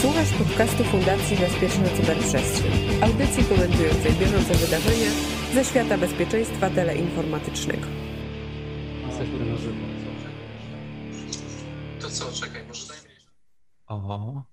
[0.00, 5.10] Słuchasz podcastu Fundacji Bezpieczna Cyberprzestrzeń, audycji komentującej bieżące wydarzenia
[5.54, 7.86] ze świata bezpieczeństwa teleinformatycznego.
[9.06, 9.74] Jesteśmy na żywo.
[12.00, 13.02] To co, czekaj, może daj mi...
[13.86, 14.44] O,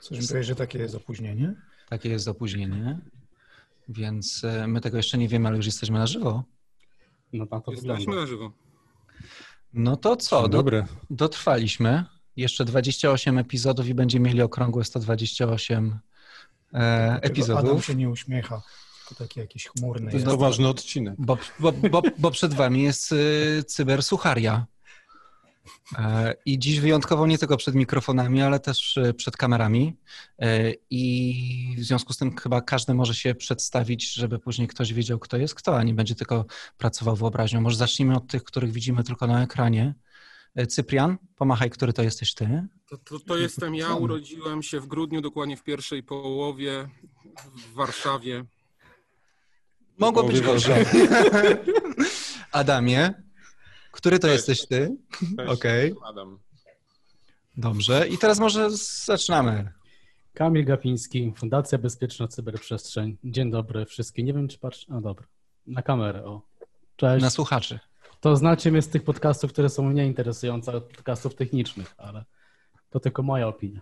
[0.00, 1.54] Coś mi powie, że takie jest opóźnienie?
[1.88, 2.98] takie jest opóźnienie,
[3.88, 6.44] więc e, my tego jeszcze nie wiemy, ale już jesteśmy na żywo.
[7.32, 8.20] No na to Jesteśmy wygląda.
[8.20, 8.52] na żywo.
[9.72, 10.84] No to co, do, Dobry.
[11.10, 12.04] dotrwaliśmy.
[12.36, 15.98] Jeszcze 28 epizodów i będziemy mieli okrągłe 128
[16.74, 18.62] e, Adam epizodów, się nie uśmiecha,
[19.08, 20.10] tylko taki jakiś chmurny.
[20.10, 21.14] To jest ważny odcinek.
[21.18, 24.66] bo, bo, bo, bo przed wami jest y, cybersucharia.
[25.98, 29.96] E, I dziś wyjątkowo nie tylko przed mikrofonami, ale też e, przed kamerami.
[30.38, 35.18] E, I w związku z tym chyba każdy może się przedstawić, żeby później ktoś wiedział,
[35.18, 36.44] kto jest kto, a nie będzie tylko
[36.78, 37.60] pracował wyobraźnią.
[37.60, 39.94] Może zacznijmy od tych, których widzimy tylko na ekranie.
[40.56, 42.66] E, Cyprian, pomachaj, który to jesteś ty.
[42.88, 46.88] To, to, to jestem ja, urodziłem się w grudniu, dokładnie w pierwszej połowie
[47.56, 48.44] w Warszawie.
[49.98, 50.84] Mogło być gorzej.
[52.52, 53.22] Adamie,
[53.92, 54.48] który to Cześć.
[54.48, 54.96] jesteś ty?
[55.36, 55.94] Cześć, Okej.
[56.04, 56.38] Adam.
[57.56, 58.08] Dobrze.
[58.08, 58.70] I teraz może
[59.04, 59.72] zaczynamy.
[60.34, 63.16] Kamil Gapiński, Fundacja Bezpieczna Cyberprzestrzeń.
[63.24, 64.26] Dzień dobry wszystkim.
[64.26, 64.86] Nie wiem, czy patrz...
[64.88, 65.26] A dobra,
[65.66, 66.42] na kamerę, o.
[66.96, 67.22] Cześć.
[67.22, 67.78] Na słuchaczy.
[68.20, 72.24] To znacie mnie z tych podcastów, które są mnie interesujące, od podcastów technicznych, ale
[72.90, 73.80] to tylko moja opinia.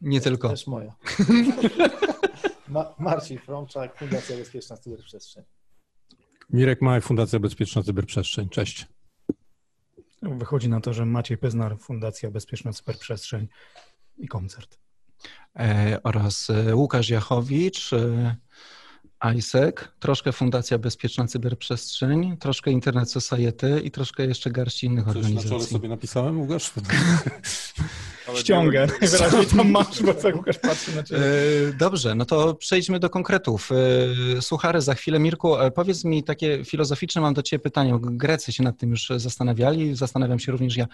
[0.00, 0.48] Nie tylko.
[0.48, 0.94] Też moja.
[2.68, 5.44] Ma Marcin Frączak, Fundacja Bezpieczna Cyberprzestrzeń.
[6.50, 8.48] Mirek Maj, Fundacja Bezpieczna Cyberprzestrzeń.
[8.48, 8.86] Cześć.
[10.22, 13.48] Wychodzi na to, że Maciej Peznar, Fundacja Bezpieczna Cyberprzestrzeń
[14.18, 14.78] i koncert.
[15.58, 18.36] e, oraz e, Łukasz Jachowicz, e,
[19.36, 25.22] ISEC, troszkę Fundacja Bezpieczna Cyberprzestrzeń, troszkę Internet Society i troszkę jeszcze garści innych Coś na
[25.22, 25.72] czole organizacji.
[25.72, 26.72] sobie napisałem, Łukasz?
[28.40, 28.86] Ściągę.
[29.00, 31.20] Najwyraźniej tam masz, bo tak Łukasz patrzy na ciebie.
[31.20, 33.70] E, Dobrze, no to przejdźmy do konkretów.
[34.36, 35.18] E, Suchary, za chwilę.
[35.18, 37.98] Mirku, e, powiedz mi takie filozoficzne, mam do Ciebie pytanie.
[38.00, 40.86] Grecy się nad tym już zastanawiali, zastanawiam się również ja.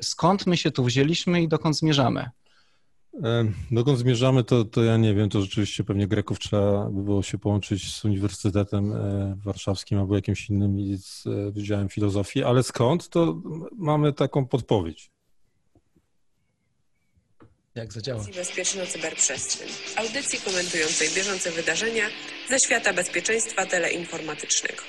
[0.00, 2.30] Skąd my się tu wzięliśmy i dokąd zmierzamy?
[3.70, 5.28] Dokąd zmierzamy, to, to ja nie wiem.
[5.28, 10.50] To rzeczywiście pewnie Greków trzeba by było się połączyć z Uniwersytetem e, Warszawskim albo jakimś
[10.50, 13.42] innym i z e, Wydziałem Filozofii, ale skąd, to
[13.76, 15.10] mamy taką podpowiedź.
[17.74, 18.24] Jak zadziała?
[18.36, 22.04] Bezpieczna Cyberprzestrzeń, audycji komentującej bieżące wydarzenia
[22.48, 24.82] ze świata bezpieczeństwa teleinformatycznego.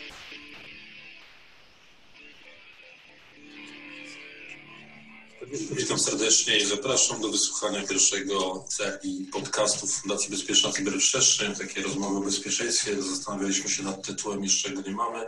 [5.52, 11.56] Witam serdecznie i zapraszam do wysłuchania pierwszego serii podcastów Fundacji Bezpieczna Cyberprzestrzeń.
[11.56, 13.02] Takie rozmowy o bezpieczeństwie.
[13.02, 15.26] Zastanawialiśmy się nad tytułem, jeszcze go nie mamy.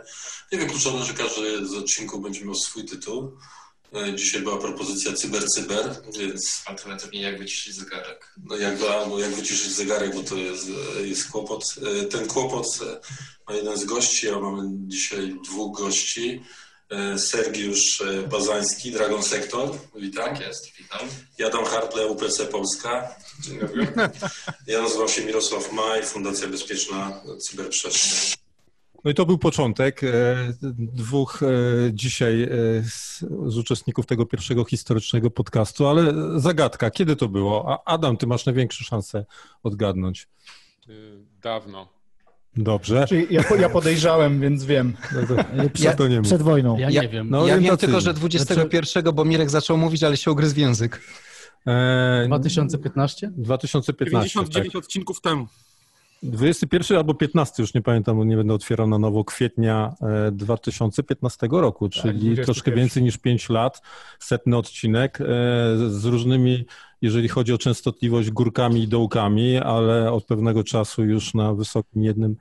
[0.52, 3.32] Nie wykluczone, że każdy z odcinków będzie miał swój tytuł.
[3.94, 8.34] E, Dzisiaj była propozycja cyber-cyber, więc Alternatywnie jak wyciszyć zegarek.
[8.44, 10.66] no jak, albo jak wyciszyć zegarek, bo to jest,
[11.04, 11.64] jest kłopot.
[12.02, 13.00] E, Ten kłopot e,
[13.48, 16.42] ma jeden z gości, a mamy dzisiaj dwóch gości.
[16.90, 20.24] E, Sergiusz e, Bazański, Dragon Sektor, witam.
[20.24, 21.00] Tak jest, witam.
[21.38, 23.14] Jadam Hartle, UPC Polska.
[23.40, 23.86] Dzień dobry.
[24.66, 28.40] Ja nazywam się Mirosław Maj, Fundacja Bezpieczna Cyberprzestrzeń.
[29.04, 30.36] No i to był początek e,
[30.78, 31.40] dwóch
[31.92, 32.48] dzisiaj
[32.90, 37.72] z, z uczestników tego pierwszego historycznego podcastu, ale zagadka, kiedy to było?
[37.72, 39.24] A Adam, ty masz największe szanse
[39.62, 40.28] odgadnąć.
[40.88, 41.99] Y, Dawno.
[42.56, 43.06] Dobrze.
[43.08, 44.94] Czyli ja, po- ja podejrzałem, więc wiem.
[45.14, 45.34] No to,
[45.82, 46.22] Ja- to nie.
[46.22, 46.78] Przed wojną.
[46.78, 47.30] Ja, Ja- nie wiem.
[47.30, 51.00] no, ja wiem tylko, że 21, bo Mirek zaczął mówić, ale się ugryzł w język.
[51.66, 53.30] E, 2015?
[53.36, 54.28] 2015.
[54.28, 54.82] 99 Tak.
[54.84, 55.46] odcinków temu.
[56.22, 59.94] 21 albo 15, już nie pamiętam, bo nie będę otwierał na nowo, kwietnia
[60.28, 62.44] e, 2015 roku, czyli 21.
[62.44, 63.82] troszkę więcej niż 5 lat,
[64.18, 65.24] setny odcinek e,
[65.90, 66.64] z różnymi,
[67.02, 72.36] jeżeli chodzi o częstotliwość, górkami i dołkami, ale od pewnego czasu już na wysokim, jednym,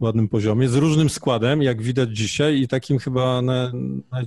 [0.00, 3.72] ładnym poziomie, z różnym składem, jak widać dzisiaj i takim chyba na,
[4.12, 4.26] naj,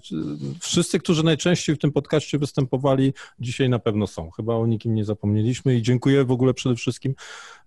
[0.60, 4.32] wszyscy, którzy najczęściej w tym podcaście występowali, dzisiaj na pewno są.
[4.32, 7.16] Chyba o nikim nie zapomnieliśmy i dziękuję w ogóle przede wszystkim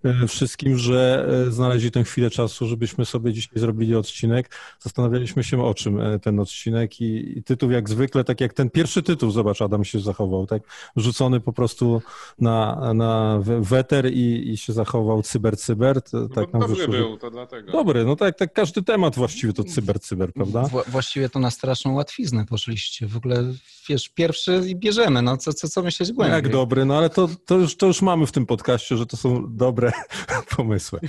[0.05, 4.51] e, wszystkim, że e, znaleźli tę chwilę czasu, żebyśmy sobie dzisiaj zrobili odcinek.
[4.81, 8.71] Zastanawialiśmy się o czym e, ten odcinek i, i tytuł jak zwykle, tak jak ten
[8.71, 10.63] pierwszy tytuł, zobacz, Adam się zachował, tak
[10.97, 12.03] rzucony po prostu
[12.39, 16.03] na, na we- weter i, i się zachował cyber, cyber.
[16.03, 17.73] To, tak No, nam dobry wyszło, był, to dlatego.
[17.73, 20.63] Dobry, no tak, tak każdy temat właściwie to cyber, cyber, prawda?
[20.63, 23.07] Wła- właściwie to na straszną łatwiznę poszliście.
[23.07, 23.45] W ogóle,
[23.89, 25.23] wiesz, pierwszy i bierzemy.
[25.23, 26.35] No co, co, co myśleć No głębiej?
[26.35, 29.17] jak dobry, no ale to, to, już, to już mamy w tym podcaście, że to
[29.17, 29.93] są dobre
[30.57, 31.01] pomysły.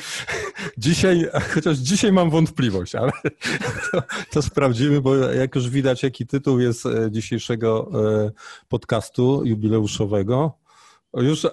[0.78, 3.12] Dzisiaj, chociaż dzisiaj mam wątpliwość, ale
[3.92, 4.02] to,
[4.32, 7.92] to sprawdzimy, bo jak już widać, jaki tytuł jest e, dzisiejszego
[8.26, 8.32] e,
[8.70, 10.58] podcastu jubileuszowego,
[11.14, 11.48] już,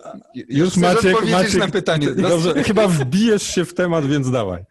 [0.49, 2.11] Już chcesz Maciek, odpowiedzieć Maciek, na pytanie.
[2.13, 4.65] Dobrze, chyba wbijesz się w temat, więc dawaj.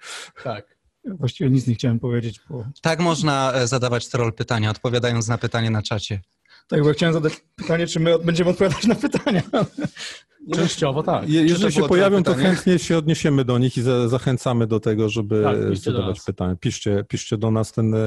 [0.44, 0.78] Tak.
[1.06, 5.69] Właściwie nic nie chciałem powiedzieć, bo Tak można e, zadawać troll pytania, odpowiadając na pytanie
[5.72, 6.22] na czacie.
[6.68, 9.42] tak, bo chciałem zadać pytanie, czy my będziemy odpowiadać na pytania.
[10.56, 11.30] Częściowo tak.
[11.30, 15.10] Je, jeżeli się pojawią, to chętnie się odniesiemy do nich i za, zachęcamy do tego,
[15.10, 16.56] żeby Tak, zadawać pytania.
[16.56, 18.00] Piszcie, piszcie do nas ten e,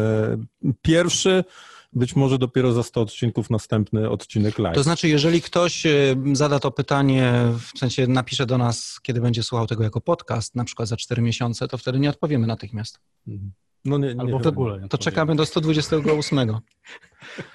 [0.83, 1.45] pierwszy,
[1.93, 4.75] być może dopiero za 100 odcinków następny odcinek live.
[4.75, 5.91] To znaczy, jeżeli ktoś e,
[6.33, 7.33] zada to pytanie,
[7.75, 11.23] w sensie napisze do nas, kiedy będzie słuchał tego jako podcast, na przykład za 4
[11.23, 12.99] miesiące, to wtedy nie odpowiemy natychmiast.
[13.85, 14.81] no nie, nie Albo w ogóle.
[14.81, 16.39] nie To czekamy do 128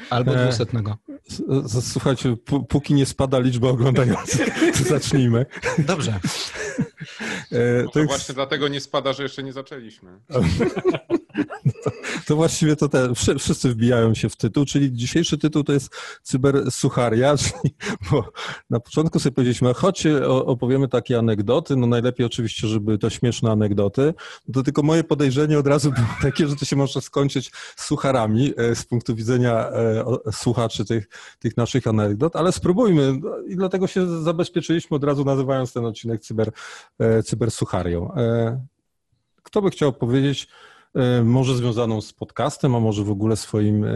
[0.10, 0.66] albo E, 200.
[1.28, 2.36] Z- z- Słuchajcie,
[2.70, 5.46] póki nie spada liczba oglądających, to zacznijmy.
[5.80, 6.20] Dobrze.
[7.52, 10.20] E, To To, jest, właśnie dlatego nie spada, że jeszcze nie zaczęliśmy.
[12.28, 15.96] to właściwie to te, wszy- wszyscy wbijają się w tytuł, czyli dzisiejszy tytuł to jest
[16.24, 17.76] cybersucharia, czyli,
[18.12, 18.32] bo
[18.70, 24.14] na początku sobie powiedzieliśmy, chodźcie, opowiemy takie anegdoty, no najlepiej oczywiście, żeby to śmieszne anegdoty,
[24.54, 28.76] to tylko moje podejrzenie od razu było takie, że to się może skończyć sucharami e,
[28.76, 31.10] z punktu widzenia e, słuchaczy tych,
[31.40, 36.22] tych naszych anegdot, ale spróbujmy No i dlatego się zabezpieczyliśmy od razu nazywając ten odcinek
[36.22, 36.52] cyber,
[37.00, 38.12] e, cybersucharią.
[39.44, 40.48] Kto by chciał powiedzieć,
[41.24, 43.92] może związaną z podcastem, a może w ogóle swoim e,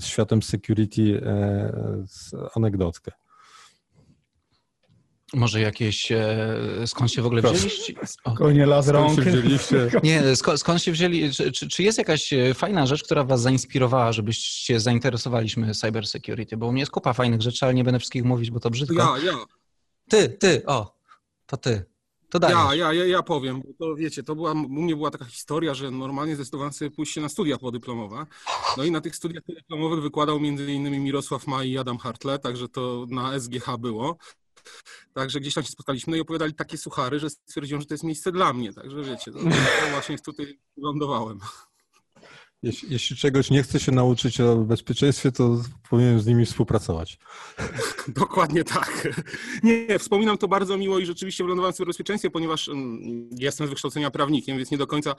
[0.00, 1.72] światem security e,
[2.06, 3.12] z anegdotkę?
[5.34, 6.56] Może jakieś, e,
[6.86, 7.94] skąd się w ogóle wzięliście?
[8.02, 8.06] O.
[8.06, 9.14] Spokojnie, las Skąd rąk.
[9.24, 9.90] się wzięliście?
[10.02, 13.40] Nie, skąd, skąd się wzięli, czy, czy, czy jest jakaś e, fajna rzecz, która was
[13.42, 16.56] zainspirowała, żebyście zainteresowaliśmy cyber security?
[16.56, 19.18] Bo u mnie jest kupa fajnych rzeczy, ale nie będę wszystkich mówić, bo to brzydko.
[19.18, 19.38] Ja, ja,
[20.08, 20.96] Ty, ty, o,
[21.46, 21.84] to ty.
[22.30, 22.58] To dajesz.
[22.58, 25.74] ja, ja, ja, ja powiem, bo to wiecie, to była, u mnie była taka historia,
[25.74, 28.26] że normalnie zdecydowałem sobie pójść się na studia podyplomowe.
[28.76, 32.68] No i na tych studiach podyplomowych wykładał między innymi Mirosław Maj i Adam Hartle, także
[32.68, 34.16] to na SGH było.
[35.12, 38.04] Także gdzieś tam się spotkaliśmy no i opowiadali takie suchary, że stwierdziłem, że to jest
[38.04, 38.72] miejsce dla mnie.
[38.72, 41.40] Także wiecie, to, to właśnie tutaj lądowałem.
[42.62, 47.18] Jeśli, jeśli czegoś nie chce się nauczyć o bezpieczeństwie, to powinien z nimi współpracować.
[48.08, 49.08] Dokładnie tak.
[49.62, 54.10] Nie, wspominam to bardzo miło i rzeczywiście wylądowałem w cyberbezpieczeństwie, ponieważ mm, jestem z wykształcenia
[54.10, 55.14] prawnikiem, więc nie do końca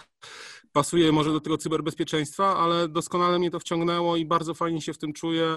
[0.71, 4.97] pasuje może do tego cyberbezpieczeństwa, ale doskonale mnie to wciągnęło i bardzo fajnie się w
[4.97, 5.55] tym czuję.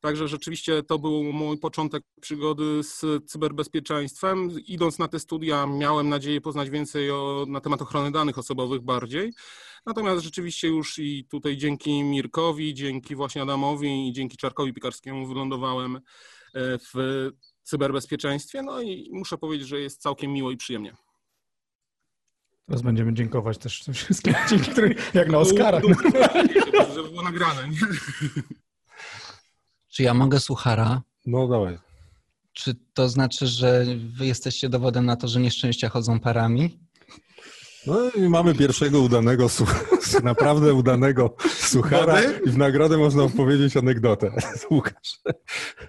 [0.00, 4.50] Także rzeczywiście to był mój początek przygody z cyberbezpieczeństwem.
[4.66, 9.32] Idąc na te studia miałem nadzieję poznać więcej o, na temat ochrony danych osobowych bardziej.
[9.86, 15.96] Natomiast rzeczywiście już i tutaj dzięki Mirkowi, dzięki właśnie Adamowi i dzięki Czarkowi Pikarskiemu wylądowałem
[15.96, 16.00] e,
[16.78, 17.30] w
[17.62, 18.62] cyberbezpieczeństwie.
[18.62, 20.96] No i muszę powiedzieć, że jest całkiem miło i przyjemnie.
[22.66, 25.82] Teraz będziemy dziękować też tym wszystkim, dzięki którym, jak na Oscarach.
[26.94, 27.68] Żeby było nagrane.
[27.68, 27.78] nie?
[29.88, 31.02] Czy ja mogę suchara?
[31.26, 31.78] No dawaj.
[32.52, 36.78] Czy to znaczy, że wy jesteście dowodem na to, że nieszczęścia chodzą parami?
[37.86, 39.46] No i mamy pierwszego udanego,
[40.22, 44.32] naprawdę udanego suchara i w nagrodę można opowiedzieć anegdotę.
[44.70, 45.18] Łukasz.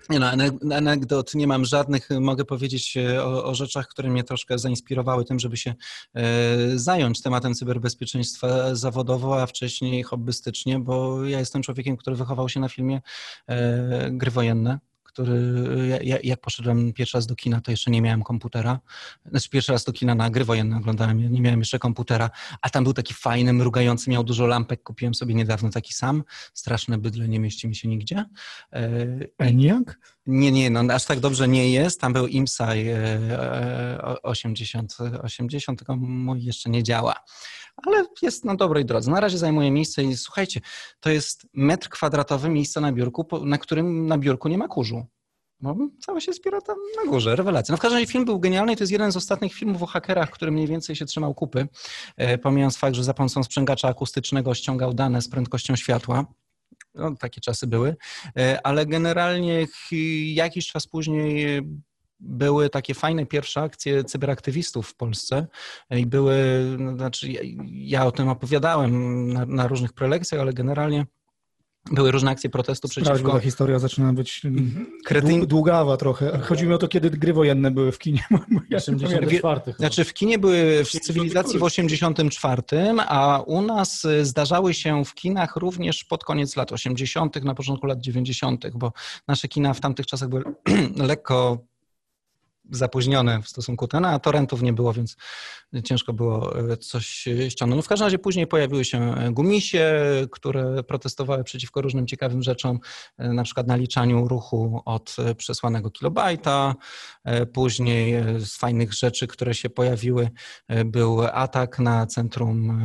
[0.09, 0.31] Nie no,
[0.75, 2.09] anegdot nie mam żadnych.
[2.19, 5.73] Mogę powiedzieć e, o, o rzeczach, które mnie troszkę zainspirowały tym, żeby się
[6.15, 6.23] e,
[6.75, 12.69] zająć tematem cyberbezpieczeństwa zawodowo, a wcześniej hobbystycznie, bo ja jestem człowiekiem, który wychował się na
[12.69, 13.01] filmie
[13.47, 14.79] e, Gry Wojenne.
[15.15, 18.79] Który, ja- ja, jak poszedłem pierwszy raz do kina, to jeszcze nie miałem komputera.
[19.25, 22.29] Znaczy pierwszy raz do kina na gry wojenne oglądałem, nie miałem jeszcze komputera,
[22.61, 26.23] a tam był taki fajny, mrugający, miał dużo lampek, kupiłem sobie niedawno taki sam.
[26.53, 28.25] Straszne bydle, nie mieści mi się nigdzie.
[29.37, 30.14] Eniak?
[30.25, 32.01] Nie, nie, no aż tak dobrze nie jest.
[32.01, 37.15] Tam był IMSAI e, e, 80, 80, tylko mój jeszcze nie działa.
[37.85, 39.11] Ale jest na dobrej drodze.
[39.11, 40.61] Na razie zajmuje miejsce i słuchajcie,
[40.99, 45.05] to jest metr kwadratowy miejsca na biurku, na którym na biurku nie ma kurzu.
[45.61, 47.73] No, całe się zbiera tam na górze, rewelacja.
[47.73, 49.85] No w każdym razie film był genialny i to jest jeden z ostatnich filmów o
[49.85, 51.67] hakerach, który mniej więcej się trzymał kupy,
[52.17, 56.25] e, pomijając fakt, że za pomocą sprzęgacza akustycznego ściągał dane z prędkością światła.
[56.95, 57.95] No, takie czasy były,
[58.37, 59.67] E, ale generalnie
[60.33, 61.61] jakiś czas później
[62.19, 65.47] były takie fajne pierwsze akcje cyberaktywistów w Polsce.
[65.91, 66.35] I były,
[66.79, 71.05] no, znaczy ja, ja o tym opowiadałem na, na różnych prelekcjach, ale generalnie
[71.91, 74.41] były różne akcje protestu Sprawdź, bo przeciwko ta historia zaczyna być
[75.05, 76.39] kretyn, dłu- długawa trochę.
[76.39, 78.23] Chodzi mi o to, kiedy gry wojenne były w kinie.
[78.31, 78.37] bo
[78.69, 79.07] Ja nie pamiętam.
[79.07, 79.77] 84 chyba.
[79.77, 82.61] Znaczy w kinie były w cywilizacji w 84,
[83.07, 88.01] a u nas zdarzały się w kinach również pod koniec lat 80., na początku lat
[88.01, 88.93] 90., bo
[89.27, 90.43] nasze kina w tamtych czasach były
[90.97, 91.57] lekko
[92.71, 95.17] zapóźnione w stosunku ten, a torrentów nie było, więc
[95.83, 97.77] ciężko było e, coś ściągnąć.
[97.77, 102.79] No w każdym razie później pojawiły się gumisie, które protestowały przeciwko różnym ciekawym rzeczom,
[103.17, 106.75] e, na przykład naliczaniu ruchu od przesłanego kilobajta.
[107.23, 110.29] E, później z fajnych rzeczy, które się pojawiły,
[110.85, 112.81] był atak na centrum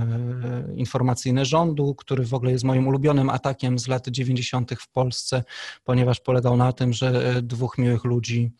[0.74, 4.74] informacyjne rządu, który w ogóle jest moim ulubionym atakiem z lat 90.
[4.80, 5.44] w Polsce,
[5.84, 8.52] ponieważ polegał na tym, że dwóch miłych ludzi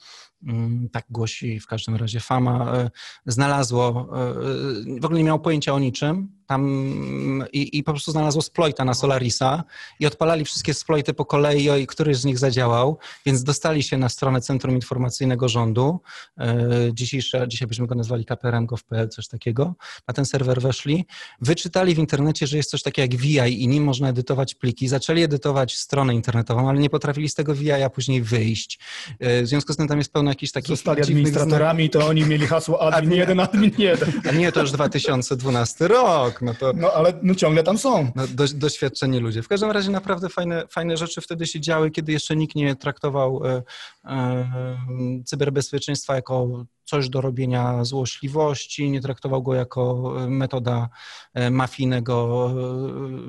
[0.92, 2.90] tak głosi w każdym razie Fama, e,
[3.26, 8.42] znalazło, e, w ogóle nie miało pojęcia o niczym, tam i, i po prostu znalazło
[8.42, 9.64] sploita na Solarisa
[10.00, 14.08] i odpalali wszystkie sploity po kolei i któryś z nich zadziałał, więc dostali się na
[14.08, 16.00] stronę Centrum Informacyjnego Rządu,
[16.38, 19.74] e, dzisiejsze, dzisiaj byśmy go nazwali kprm.gov.pl, coś takiego,
[20.08, 21.06] na ten serwer weszli,
[21.40, 25.22] wyczytali w internecie, że jest coś takiego jak VI i nim można edytować pliki, zaczęli
[25.22, 28.78] edytować stronę internetową, ale nie potrafili z tego VI a później wyjść.
[29.20, 32.94] W związku z tym tam jest pełno jakichś takich Zostali administratorami, to oni mieli hasło
[32.94, 34.12] admin 1, admin 1.
[34.28, 36.39] A nie, to już 2012 rok.
[36.42, 38.12] No, to, no ale no, ciągle tam są.
[38.16, 39.42] No, do, doświadczeni ludzie.
[39.42, 43.42] W każdym razie naprawdę fajne, fajne rzeczy wtedy się działy, kiedy jeszcze nikt nie traktował
[43.46, 43.62] e,
[44.04, 50.88] e, cyberbezpieczeństwa jako coś do robienia złośliwości, nie traktował go jako metoda
[51.34, 52.50] e, mafijnego,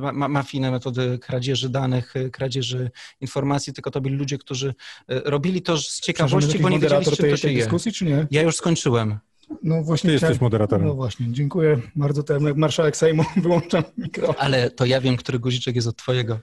[0.07, 2.91] e, ma, mafijne metody kradzieży danych, kradzieży
[3.21, 4.73] informacji, tylko to byli ludzie, którzy
[5.07, 8.27] robili to z ciekawości, bo nie wiedzieli, czym to się dyskusji, czy nie?
[8.31, 9.19] Ja już skończyłem.
[9.63, 10.07] No właśnie.
[10.07, 10.87] Ty jesteś moderatorem.
[10.87, 12.23] No właśnie, dziękuję bardzo.
[12.23, 14.35] Ten jak marszałek Sejmu wyłączam mikro.
[14.39, 16.39] Ale to ja wiem, który guziczek jest od twojego.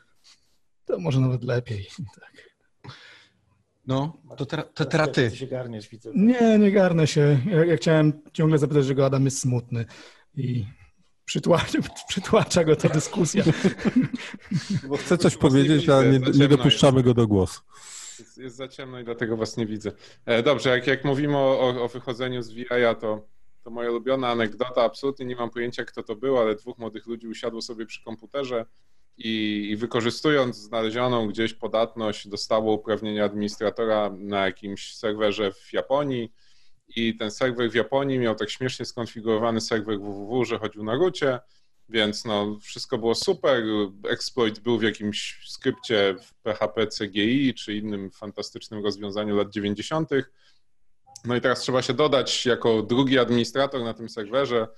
[0.85, 1.89] To może nawet lepiej.
[2.21, 2.49] Tak.
[3.87, 5.37] No, to, teraz, to ty.
[5.37, 6.11] się garniesz, widzę.
[6.15, 7.39] Nie, nie garnę się.
[7.51, 9.85] Ja, ja chciałem ciągle zapytać, że go Adam jest smutny
[10.37, 10.65] i
[11.25, 13.45] przytłacza, przytłacza go ta dyskusja.
[14.89, 17.61] Bo chcę coś powiedzieć, a nie, nie dopuszczamy go do głosu.
[18.19, 19.93] Jest, jest za ciemno i dlatego was nie widzę.
[20.27, 23.27] E, dobrze, jak, jak mówimy o, o wychodzeniu z VI'a, to,
[23.65, 27.29] to moja ulubiona anegdota, absolutnie nie mam pojęcia kto to był, ale dwóch młodych ludzi
[27.29, 28.67] usiadło sobie przy komputerze
[29.19, 36.33] i, i wykorzystując znalezioną gdzieś podatność dostało uprawnienia administratora na jakimś serwerze w Japonii
[36.97, 41.39] i ten serwer w Japonii miał tak śmiesznie skonfigurowany serwer www, że chodził na rucie,
[41.89, 43.65] więc no, wszystko było super.
[44.09, 50.11] Exploit był w jakimś skrypcie w PHP CGI czy innym fantastycznym rozwiązaniu lat 90.
[51.25, 54.69] No i teraz trzeba się dodać jako drugi administrator na tym serwerze.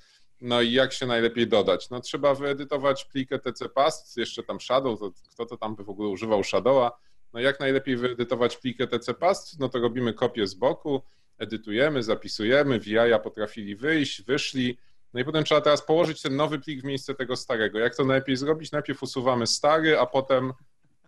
[0.41, 1.91] No i jak się najlepiej dodać?
[1.91, 6.09] No trzeba wyedytować plikę tcpast, jeszcze tam shadow, to kto to tam by w ogóle
[6.09, 6.99] używał shadowa?
[7.33, 9.61] No jak najlepiej wyedytować plikę tcpast?
[9.61, 11.03] No to robimy kopię z boku,
[11.39, 14.79] edytujemy, zapisujemy, VI potrafili wyjść, wyszli,
[15.15, 17.79] no i potem trzeba teraz położyć ten nowy plik w miejsce tego starego.
[17.79, 18.73] Jak to najlepiej zrobić?
[18.73, 20.53] Najpierw usuwamy stary, a potem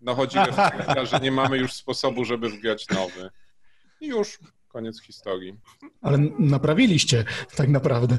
[0.00, 3.30] nachodzi refleksja, że nie mamy już sposobu, żeby wgrać nowy.
[4.00, 5.56] I już koniec historii.
[6.02, 7.24] Ale naprawiliście
[7.56, 8.18] tak naprawdę.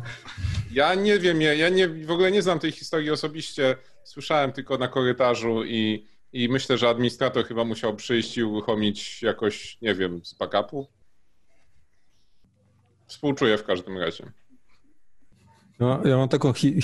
[0.72, 3.75] Ja nie wiem, ja, ja nie, w ogóle nie znam tej historii osobiście.
[4.04, 9.78] Słyszałem tylko na korytarzu i, i myślę, że administrator chyba musiał przyjść i uruchomić jakoś,
[9.82, 10.88] nie wiem, z backupu.
[13.08, 14.32] Współczuję w każdym razie.
[15.84, 16.82] No, ja mam taką hi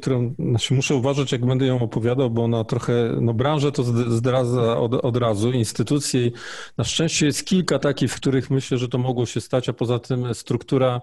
[0.00, 4.78] którą znaczy muszę uważać, jak będę ją opowiadał, bo ona trochę, no branżę to zdradza
[4.78, 6.30] od, od razu, instytucje.
[6.76, 9.98] Na szczęście jest kilka takich, w których myślę, że to mogło się stać, a poza
[9.98, 11.00] tym struktura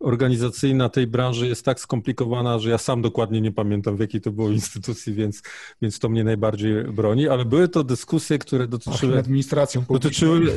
[0.00, 4.32] organizacyjna tej branży jest tak skomplikowana, że ja sam dokładnie nie pamiętam, w jakiej to
[4.32, 5.42] było instytucji, więc,
[5.82, 10.56] więc to mnie najbardziej broni, ale były to dyskusje, które dotyczyły, administracją dotyczyły,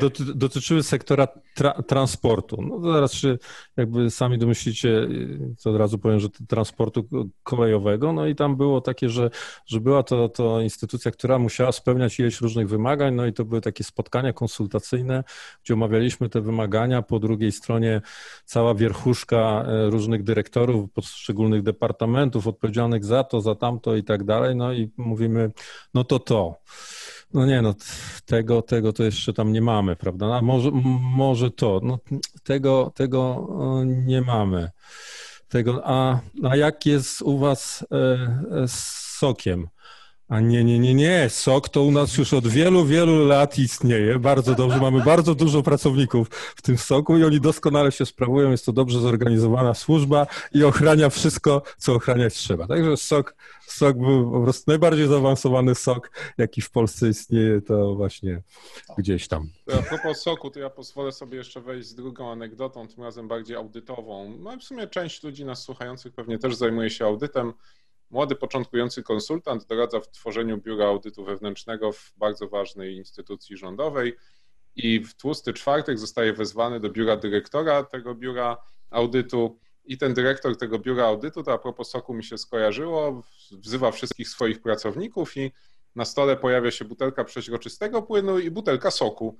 [0.00, 2.62] doty, dotyczyły sektora tra, transportu.
[2.62, 3.38] No zaraz się
[3.76, 5.08] jakby sami domyślicie,
[5.62, 7.08] to od razu powiem, że transportu
[7.42, 9.30] kolejowego, no i tam było takie, że,
[9.66, 13.60] że była to, to instytucja, która musiała spełniać ileś różnych wymagań, no i to były
[13.60, 15.24] takie spotkania konsultacyjne,
[15.64, 18.00] gdzie omawialiśmy te wymagania, po drugiej stronie
[18.44, 24.56] cała wierchuszka e, różnych dyrektorów poszczególnych departamentów odpowiedzialnych za to, za tamto i tak dalej,
[24.56, 25.50] no i mówimy,
[25.94, 26.54] no to to.
[27.34, 27.74] No nie, no
[28.26, 30.26] tego, tego to jeszcze tam nie mamy, prawda?
[30.34, 30.70] A może,
[31.16, 31.98] może to, no
[32.42, 33.48] tego, tego
[33.84, 34.70] nie mamy.
[35.48, 38.74] Tego, a, a jak jest u was e, z
[39.18, 39.68] sokiem?
[40.32, 41.30] A nie, nie, nie, nie.
[41.30, 44.18] SOK to u nas już od wielu, wielu lat istnieje.
[44.18, 44.78] Bardzo dobrze.
[44.80, 48.50] Mamy bardzo dużo pracowników w tym SOKu i oni doskonale się sprawują.
[48.50, 52.66] Jest to dobrze zorganizowana służba i ochrania wszystko, co ochraniać trzeba.
[52.66, 53.34] Także SOK,
[53.66, 58.42] SOK był po prostu najbardziej zaawansowany SOK, jaki w Polsce istnieje, to właśnie
[58.98, 59.48] gdzieś tam.
[59.78, 63.56] A propos SOKu, to ja pozwolę sobie jeszcze wejść z drugą anegdotą, tym razem bardziej
[63.56, 64.36] audytową.
[64.38, 67.52] No i w sumie część ludzi nas słuchających pewnie też zajmuje się audytem.
[68.12, 74.16] Młody, początkujący konsultant doradza w tworzeniu biura audytu wewnętrznego w bardzo ważnej instytucji rządowej.
[74.76, 78.56] i w tłusty czwartek zostaje wezwany do biura dyrektora tego biura
[78.90, 83.90] audytu i ten dyrektor tego biura audytu, to a propos soku mi się skojarzyło, wzywa
[83.90, 85.52] wszystkich swoich pracowników i
[85.94, 89.38] na stole pojawia się butelka przeźroczystego płynu i butelka soku.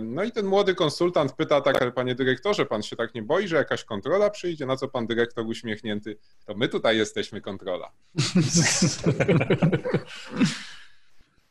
[0.00, 3.48] No i ten młody konsultant pyta tak, ale panie dyrektorze, pan się tak nie boi,
[3.48, 4.66] że jakaś kontrola przyjdzie?
[4.66, 7.90] Na co pan dyrektor uśmiechnięty, to my tutaj jesteśmy kontrola.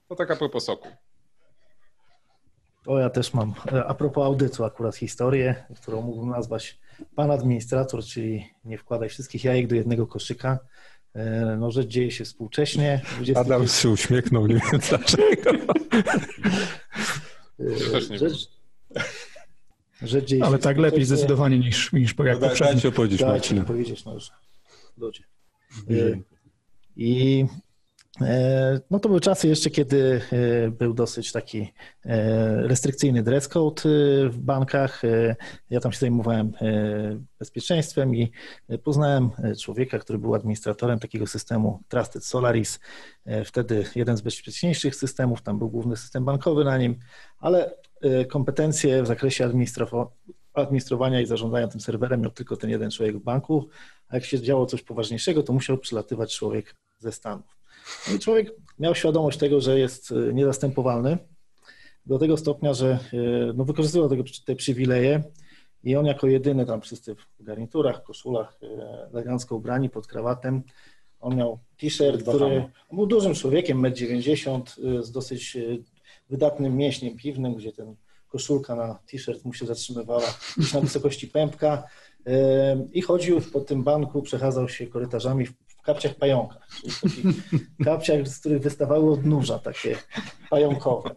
[0.07, 0.88] To tak a propos soku.
[2.86, 3.53] O, ja też mam.
[3.88, 6.79] A propos audytu, akurat historię, którą mógłbym nazwać
[7.15, 10.60] pan administrator, czyli nie wkładaj wszystkich jajek do jednego koszyka.
[11.15, 13.01] E, No, rzecz dzieje się współcześnie.
[13.15, 15.51] 20 Adam się uśmiechnął, nie wiem dlaczego.
[17.60, 18.50] rzecz,
[20.01, 22.74] rzecz dzieje Ale tak lepiej zdecydowanie niż, niż jak Daj, poprzednio.
[22.74, 23.60] dajcie powiedzieć Dajcie Marcin.
[23.60, 24.29] mi powiedzieć, no już.
[24.98, 25.24] Ludzie.
[25.89, 25.93] E,
[26.95, 27.45] I
[28.89, 31.74] no to były czasy jeszcze, kiedy e, był dosyć taki
[32.05, 35.05] e, restrykcyjny dress code e, w bankach.
[35.05, 35.36] E,
[35.70, 38.32] Ja tam się zajmowałem e, bezpieczeństwem i
[38.70, 42.79] e, poznałem e, człowieka, który był administratorem takiego systemu Trusted Solaris.
[43.25, 47.00] E, Wtedy jeden z bezpieczniejszych systemów, tam był główny system bankowy na nim,
[47.39, 50.08] ale e, kompetencje w zakresie administrowa-
[50.53, 53.70] administrowania i zarządzania tym serwerem miał tylko ten jeden człowiek w banku,
[54.08, 57.62] a jak się działo coś poważniejszego, to musiał przylatywać człowiek ze Stanów.
[58.07, 61.17] No i człowiek miał świadomość tego, że jest e, niezastępowalny
[62.05, 63.00] do tego stopnia, że e,
[63.55, 65.23] no, wykorzystywał tego, te przywileje
[65.83, 70.63] i on jako jedyny, tam wszyscy w garniturach, koszulach, e, elegancko ubrani, pod krawatem,
[71.19, 75.57] on miał t-shirt, który był dużym człowiekiem, 1,90 m, z dosyć
[76.29, 77.95] wydatnym mięśniem piwnym, gdzie ten
[78.27, 81.83] koszulka na t-shirt mu się zatrzymywała gdzieś na wysokości pępka
[82.93, 87.41] i chodził po tym banku, przechadzał się korytarzami w kapciach pająkach, czyli takich
[87.85, 89.95] kapciach, z których wystawały odnóża takie
[90.49, 91.15] pająkowe.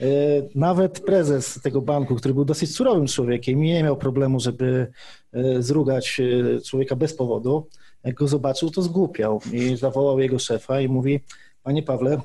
[0.00, 0.06] E,
[0.54, 4.92] Nawet prezes tego banku, który był dosyć surowym człowiekiem i nie miał problemu, żeby
[5.32, 7.68] e, zrugać e, człowieka bez powodu,
[8.04, 11.20] jak go zobaczył, to zgłupiał i zawołał jego szefa i mówi,
[11.62, 12.20] panie Pawle,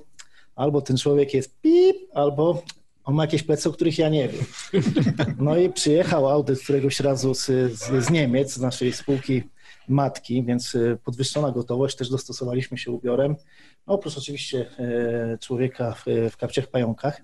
[0.55, 2.63] albo ten człowiek jest pip, albo
[3.03, 4.45] on ma jakieś plecy, o których ja nie wiem.
[5.39, 9.43] No i przyjechał audyt któregoś razu z, z, z Niemiec, z naszej spółki
[9.91, 13.35] matki, więc y, podwyższona gotowość, też dostosowaliśmy się ubiorem.
[13.87, 17.21] No, oprócz oczywiście e, człowieka w, w kapciach pająkach.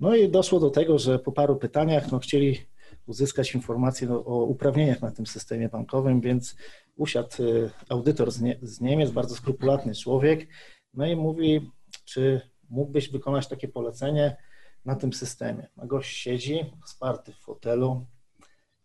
[0.00, 2.66] No i doszło do tego, że po paru pytaniach no, chcieli
[3.06, 6.56] uzyskać informacje no, o uprawnieniach na tym systemie bankowym, więc
[6.96, 10.48] usiadł e, audytor z, nie, z Niemiec, bardzo skrupulatny człowiek,
[10.94, 11.70] no i mówi,
[12.04, 12.40] czy
[12.70, 14.36] mógłbyś wykonać takie polecenie
[14.84, 15.68] na tym systemie.
[15.76, 18.06] A gość siedzi, sparty w fotelu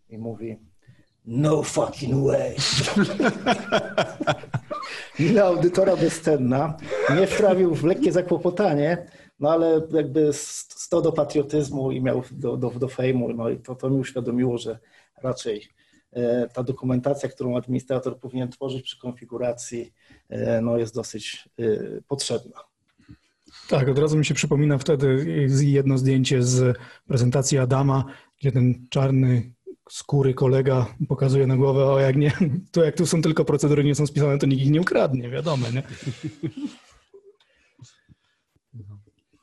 [0.10, 0.58] i mówi,
[1.30, 2.56] no fucking way.
[5.20, 6.78] Mina audytora bezcenna,
[7.20, 9.06] nie wprawił w lekkie zakłopotanie,
[9.40, 13.76] no ale jakby sto do patriotyzmu i miał do, do, do fejmu, no i to,
[13.76, 14.80] to mi uświadomiło, że
[15.24, 15.68] raczej
[16.14, 19.94] e, ta dokumentacja, którą administrator powinien tworzyć przy konfiguracji,
[20.30, 21.64] e, no jest dosyć e,
[22.08, 22.60] potrzebna.
[23.70, 25.26] Tak, od razu mi się przypomina wtedy
[25.62, 28.06] jedno zdjęcie z prezentacji Adama,
[28.40, 29.52] gdzie ten czarny
[29.90, 32.32] skóry kolega pokazuje na głowę, o jak nie,
[32.72, 35.66] to jak tu są tylko procedury, nie są spisane, to nikt ich nie ukradnie, wiadomo,
[35.74, 35.84] nie?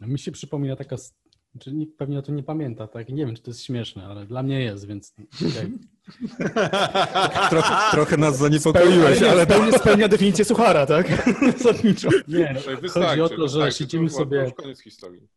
[0.01, 0.97] Mi się przypomina taka,
[1.53, 3.09] znaczy nikt pewnie o tym nie pamięta, tak?
[3.09, 5.73] Nie wiem, czy to jest śmieszne, ale dla mnie jest, więc okej.
[7.51, 11.33] Trochę, trochę nas zaniepokoiłeś, nie, ale spełnia, spełnia definicję suchara, tak?
[11.59, 12.09] Zasadniczo.
[12.29, 15.29] Nie, no, chodzi o to, że siedzimy to było- to sobie, już koniec historii.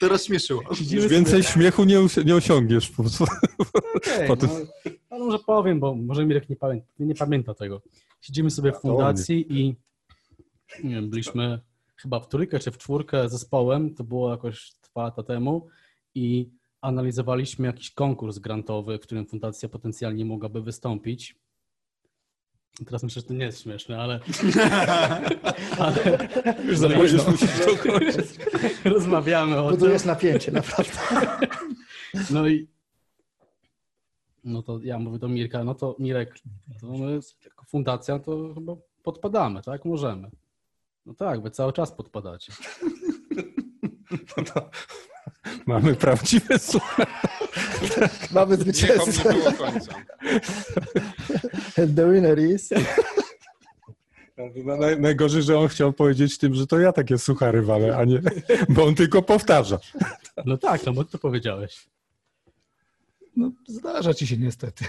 [0.00, 0.62] To rozśmieszyło.
[0.90, 2.90] już więcej sobie, śmiechu nie, nie osiągniesz.
[2.90, 3.24] Po prostu.
[4.28, 7.82] Potem- no, ale może powiem, bo może Mirek nie pamięta, nie pamięta tego.
[8.20, 9.74] Siedzimy sobie w fundacji i
[10.84, 11.60] nie wiem, byliśmy
[11.96, 15.68] chyba w trójkę czy w czwórkę zespołem, to było jakoś dwa lata temu
[16.14, 21.36] i analizowaliśmy jakiś konkurs grantowy, w którym fundacja potencjalnie mogłaby wystąpić.
[22.86, 24.20] Teraz myślę, że to nie jest śmieszne, ale,
[25.78, 26.28] ale
[26.64, 27.24] Już za późno.
[28.84, 29.78] rozmawiamy o tym.
[29.78, 30.92] Budujesz napięcie, naprawdę.
[32.30, 32.68] No i
[34.44, 36.34] no to ja mówię do Mirka, no to Mirek,
[36.80, 39.84] to my jako fundacja to chyba podpadamy, tak?
[39.84, 40.30] Możemy.
[41.06, 42.52] No tak, wy cały czas podpadacie.
[45.66, 47.10] Mamy prawdziwe słuchanie.
[48.32, 49.32] Mamy Niechom nie zwycięzcę.
[49.32, 49.94] było końca.
[51.82, 52.70] And the winner is...
[54.36, 58.04] No, naj- Najgorzej, że on chciał powiedzieć tym, że to ja takie suchary walę, a
[58.04, 58.20] nie,
[58.68, 59.78] bo on tylko powtarza.
[60.46, 61.86] No tak, no bo to powiedziałeś.
[63.36, 64.84] No, zdarza ci się niestety.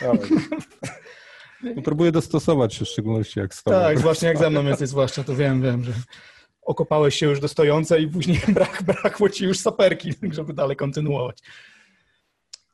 [1.64, 3.74] No, próbuję dostosować się, w szczególności jak stoi.
[3.74, 5.94] Tak, właśnie jak ze mną jesteś zwłaszcza, to wiem, wiem, że
[6.66, 11.40] okopałeś się już do stojącej i później brak, brakło ci już saperki, żeby dalej kontynuować.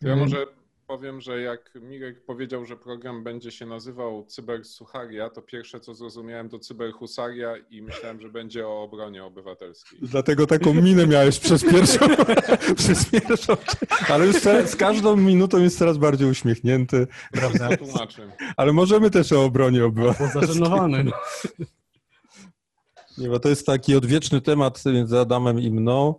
[0.01, 0.45] Ja może
[0.87, 6.49] powiem, że jak Mirek powiedział, że program będzie się nazywał Cybersucharia, to pierwsze co zrozumiałem
[6.49, 9.99] to Cyberhusaria i myślałem, że będzie o obronie obywatelskiej.
[10.01, 12.07] Dlatego taką minę miałeś przez pierwszą,
[12.81, 13.53] przez pierwszą,
[14.09, 17.07] ale już teraz, z każdą minutą jest coraz bardziej uśmiechnięty.
[17.31, 17.69] Prawda?
[18.57, 20.41] Ale możemy też o obronie obywatelskiej.
[20.41, 21.03] Zażenowany.
[21.03, 21.11] no.
[23.21, 26.15] Nie, bo to jest taki odwieczny temat między Adamem i mną.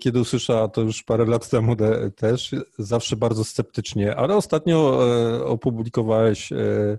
[0.00, 5.44] Kiedy usłyszała to już parę lat temu de, też, zawsze bardzo sceptycznie, ale ostatnio e,
[5.44, 6.98] opublikowałeś e,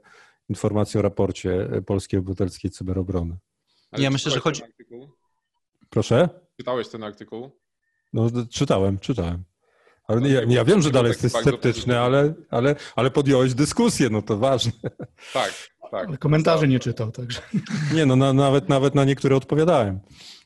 [0.49, 3.38] informację o raporcie Polskiej Obywatelskiej Cyberobrony.
[3.91, 4.62] Ale Ja myślę, że chodzi-?
[5.89, 6.29] Proszę?
[6.58, 7.51] Czytałeś ten artykuł?
[8.13, 9.43] No, czytałem, czytałem.
[10.13, 14.21] Ale No, ja, ja wiem, że dalej jesteś sceptyczny, ale, ale, ale podjąłeś dyskusję, no
[14.21, 14.71] to ważne.
[15.34, 15.54] Tak,
[15.91, 16.08] tak.
[16.08, 17.41] Ale komentarzy nie czytał, także.
[17.93, 19.99] Nie, no na, nawet, nawet na niektóre odpowiadałem.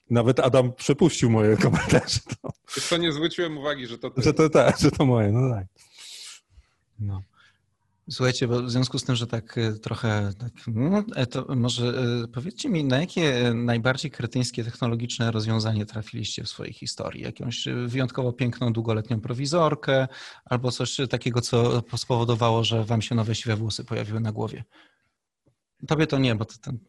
[0.09, 4.21] Nawet Adam przepuścił moje komentarze, to, Wiesz co, nie zwróciłem uwagi, że to ty.
[4.21, 5.65] że to tak, że to moje, no tak.
[6.99, 7.21] No.
[8.09, 11.87] Słuchajcie, bo w związku z tym, że tak e, trochę, tak, no, e, to może
[11.87, 17.23] e, powiedzcie mi, na jakie najbardziej kretyńskie technologiczne rozwiązanie trafiliście w swojej historii?
[17.23, 20.07] Jakąś wyjątkowo piękną, długoletnią prowizorkę
[20.45, 24.63] albo coś takiego, co spowodowało, że wam się nowe siwe włosy pojawiły na głowie?
[25.87, 26.79] Tobie to nie, bo to ten...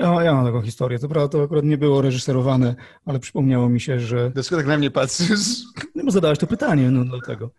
[0.00, 0.98] Ja, ja mam taką historię.
[0.98, 2.74] To prawda, to akurat nie było reżyserowane,
[3.06, 4.30] ale przypomniało mi się, że.
[4.30, 5.62] Dlaczego tak na mnie patrzysz?
[5.94, 7.50] No bo zadałeś to pytanie, no dlatego.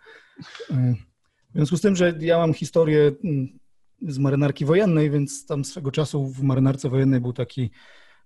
[1.53, 3.59] W związku z tym, że ja mam historię mm,
[4.01, 7.69] z marynarki wojennej, więc tam swego czasu w marynarce wojennej był taki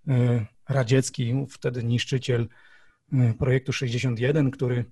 [0.07, 2.47] y, radziecki, wtedy niszczyciel
[3.13, 4.85] y, projektu 61, który,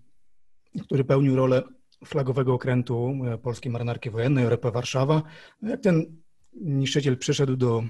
[0.84, 1.64] który pełnił rolę
[2.06, 5.24] flagowego okrętu y, polskiej marynarki wojennej, RP Warszawa.
[5.62, 6.06] Jak ten
[6.54, 7.84] niszczyciel przyszedł do,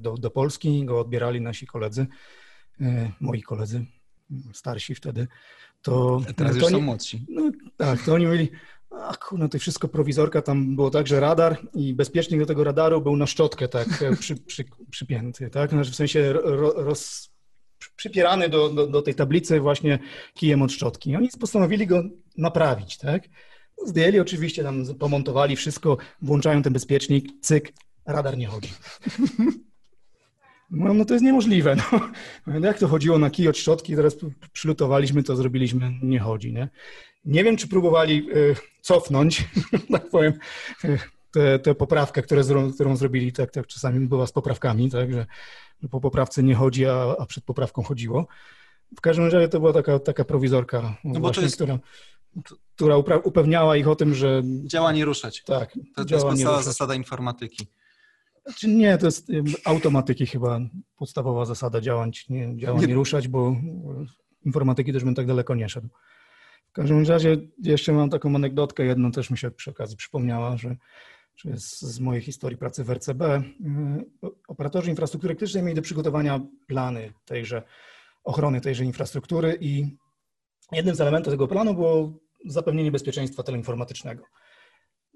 [0.00, 2.06] do, do Polski, go odbierali nasi koledzy,
[3.20, 3.86] moi koledzy,
[4.52, 5.28] starsi wtedy,
[5.82, 6.20] to...
[6.36, 7.26] Teraz to już są oni- młodsi.
[7.28, 8.50] no tak, to oni mieli,
[8.90, 13.00] ach kurno, to wszystko prowizorka, tam było tak, że radar i bezpiecznik do tego radaru
[13.00, 17.30] był na szczotkę tak e, przy, przy, przypięty, tak, znaczy w sensie ro, roz,
[17.96, 19.98] przypierany do, do, do tej tablicy właśnie
[20.34, 21.10] kijem od szczotki.
[21.10, 22.02] I oni postanowili go
[22.38, 23.22] naprawić, tak.
[23.86, 27.72] Zdjęli oczywiście, tam pomontowali wszystko, włączają ten bezpiecznik, cyk,
[28.06, 28.72] radar nie chodzi.
[30.70, 31.76] No, no to jest niemożliwe.
[31.76, 32.00] No.
[32.68, 34.16] Jak to chodziło na kij od szczotki, teraz
[34.52, 36.68] przylutowaliśmy to, zrobiliśmy, nie chodzi, nie?
[37.24, 39.44] Nie wiem, czy próbowali y, cofnąć,
[39.92, 40.32] tak powiem,
[40.84, 40.98] y,
[41.32, 42.42] tę tę poprawkę, które,
[42.74, 45.26] którą zrobili, tak, tak czasami była z poprawkami, tak, że,
[45.90, 48.26] po poprawce nie chodzi, a, a przed poprawką chodziło.
[48.96, 51.78] W każdym razie to była taka, taka prowizorka, No właśnie, jest- która,
[52.76, 55.42] która upewniała ich o tym, że Działa nie ruszać.
[55.44, 56.64] tak, To, to jest ruszać.
[56.64, 57.66] zasada informatyki.
[58.46, 59.28] Znaczy nie, to jest
[59.64, 60.60] automatyki chyba
[60.96, 63.56] podstawowa zasada działać, nie, działa nie ruszać, bo
[64.44, 65.88] informatyki też bym tak daleko nie szedł.
[66.68, 70.76] W każdym razie jeszcze mam taką anegdotkę, jedną też mi się przy okazji przypomniała, że,
[71.44, 73.22] jest z mojej historii pracy w RCB.
[73.22, 73.42] y,
[74.48, 77.62] Operatorzy infrastruktury krytycznej mieli do przygotowania plany tejże,
[78.24, 79.96] ochrony tejże infrastruktury i
[80.72, 82.12] jednym z elementów tego planu było
[82.44, 84.24] zapewnienie bezpieczeństwa teleinformatycznego.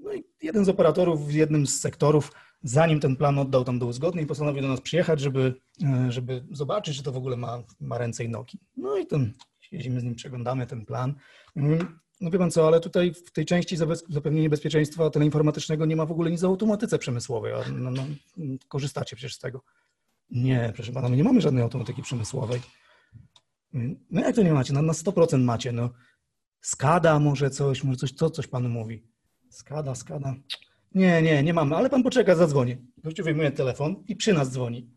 [0.03, 2.33] No i jeden z operatorów w jednym z sektorów,
[2.63, 6.97] zanim ten plan oddał tam do uzgodnień, postanowił do nas przyjechać, żeby, e, żeby zobaczyć,
[6.97, 8.59] czy to w ogóle ma, ma ręce i nogi.
[8.77, 11.15] No i ten, siedzimy z nim, przeglądamy ten plan.
[11.57, 13.77] Mm, No wie pan co, ale tutaj w tej części
[14.09, 18.03] zapewnienie bezpieczeństwa teleinformatycznego nie ma w ogóle nic o automatyce przemysłowej, a no, no,
[18.69, 19.63] korzystacie przecież z tego.
[20.31, 22.61] Nie, proszę pana, my nie mamy żadnej automatyki przemysłowej.
[23.75, 24.73] Mm, No jak to nie macie?
[24.73, 25.73] No, na 100% macie.
[25.73, 25.91] No.
[26.61, 29.10] Skada może coś, może coś, co coś panu mówi.
[29.51, 30.35] Skada, skada.
[30.95, 32.79] Nie, nie, nie mamy, ale pan poczeka, zadzwonię.
[32.99, 34.91] Gościu wyjmuje telefon i przy nas dzwoni.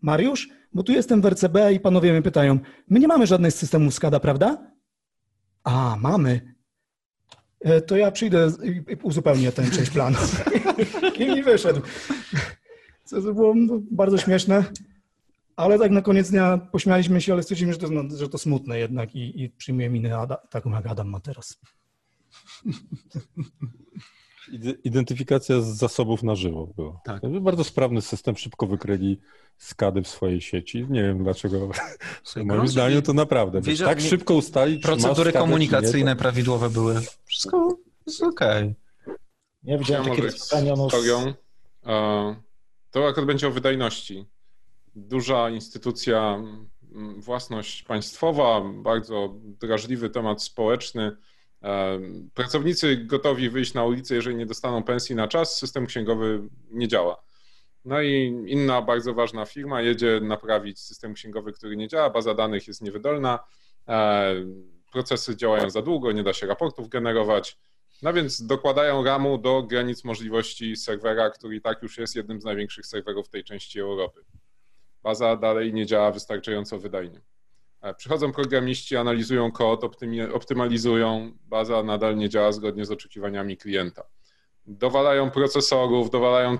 [0.00, 2.58] Mariusz, bo tu jestem w RCB i panowie mnie pytają,
[2.88, 4.72] my nie mamy żadnych systemów SCADA, prawda?
[5.64, 6.54] A, mamy.
[7.60, 10.18] E, To ja przyjdę i uzupełnię tę część planu.
[11.36, 11.80] I wyszedł.
[13.04, 14.64] Co to było no, bardzo śmieszne,
[15.56, 18.78] ale tak na koniec dnia pośmialiśmy się, ale stwierdziliśmy, że to, no, że to smutne
[18.78, 21.60] jednak i, i przyjmuję minę Ada, taką jak Adam ma teraz.
[24.52, 27.00] Ide- Identyfikacja z zasobów na żywo była.
[27.04, 27.22] Tak.
[27.40, 29.20] Bardzo sprawny system, szybko wykryli
[29.58, 30.86] skady w swojej sieci.
[30.90, 31.70] Nie wiem dlaczego.
[32.24, 33.60] Słuchaj, Moim zdaniem to naprawdę.
[33.60, 37.00] wiesz, tak nie- szybko ustalić, Procedury skadę, nie, komunikacyjne to- prawidłowe były.
[37.24, 38.74] Wszystko jest okej.
[39.06, 41.34] Ja Ja widziałem takie może rozwiązanie, historią.
[41.86, 42.36] E,
[42.90, 44.26] To akurat będzie o wydajności.
[44.96, 46.42] Duża instytucja,
[47.18, 51.16] własność państwowa, bardzo drażliwy temat społeczny.
[52.34, 57.22] Pracownicy gotowi wyjść na ulicę, jeżeli nie dostaną pensji na czas, system księgowy nie działa.
[57.84, 62.68] No i inna bardzo ważna firma jedzie naprawić system księgowy, który nie działa, baza danych
[62.68, 63.38] jest niewydolna,
[63.88, 64.34] e,
[64.92, 67.58] procesy działają za długo, nie da się raportów generować.
[68.02, 72.44] No więc dokładają RAMu do granic możliwości serwera, który i tak już jest jednym z
[72.44, 74.24] największych serwerów tej części Europy.
[75.02, 77.20] Baza dalej nie działa wystarczająco wydajnie.
[77.80, 79.84] E, Przychodzą programiści, analizują kod,
[80.32, 84.02] optymalizują, baza nadal nie działa zgodnie z oczekiwaniami klienta.
[84.66, 86.58] Dowalają procesorów, dowalają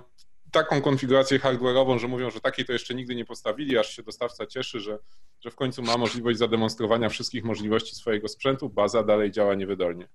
[0.50, 4.46] taką konfigurację hardware'ową, że mówią, że takiej to jeszcze nigdy nie postawili, aż się dostawca
[4.46, 4.98] cieszy, że,
[5.40, 10.08] że w końcu ma możliwość zademonstrowania wszystkich możliwości swojego sprzętu, baza dalej działa niewydolnie.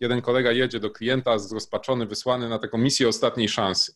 [0.00, 3.94] Jeden kolega jedzie do klienta zrozpaczony, wysłany na taką misję ostatniej szansy.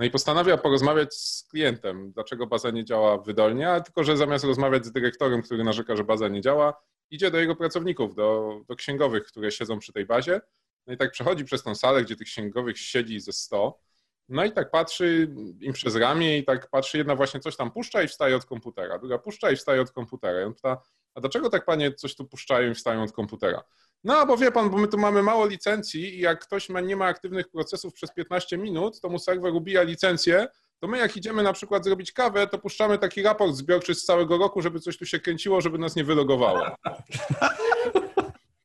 [0.00, 4.44] No i postanawia porozmawiać z klientem, dlaczego baza nie działa wydolnie, a tylko, że zamiast
[4.44, 8.76] rozmawiać z dyrektorem, który narzeka, że baza nie działa, idzie do jego pracowników, do, do
[8.76, 10.40] księgowych, które siedzą przy tej bazie.
[10.86, 13.80] No i tak przechodzi przez tą salę, gdzie tych księgowych siedzi ze 100.
[14.28, 18.02] No i tak patrzy im przez ramię i tak patrzy, jedna właśnie coś tam puszcza
[18.02, 20.40] i wstaje od komputera, druga puszcza i wstaje od komputera.
[20.40, 20.82] I on pyta,
[21.14, 23.62] a dlaczego tak panie coś tu puszczają i wstają od komputera?
[24.04, 26.96] No, bo wie pan, bo my tu mamy mało licencji i jak ktoś ma, nie
[26.96, 30.48] ma aktywnych procesów przez 15 minut, to mu serwer ubija licencję,
[30.80, 34.38] to my jak idziemy na przykład zrobić kawę, to puszczamy taki raport zbiorczy z całego
[34.38, 36.60] roku, żeby coś tu się kręciło, żeby nas nie wylogowało.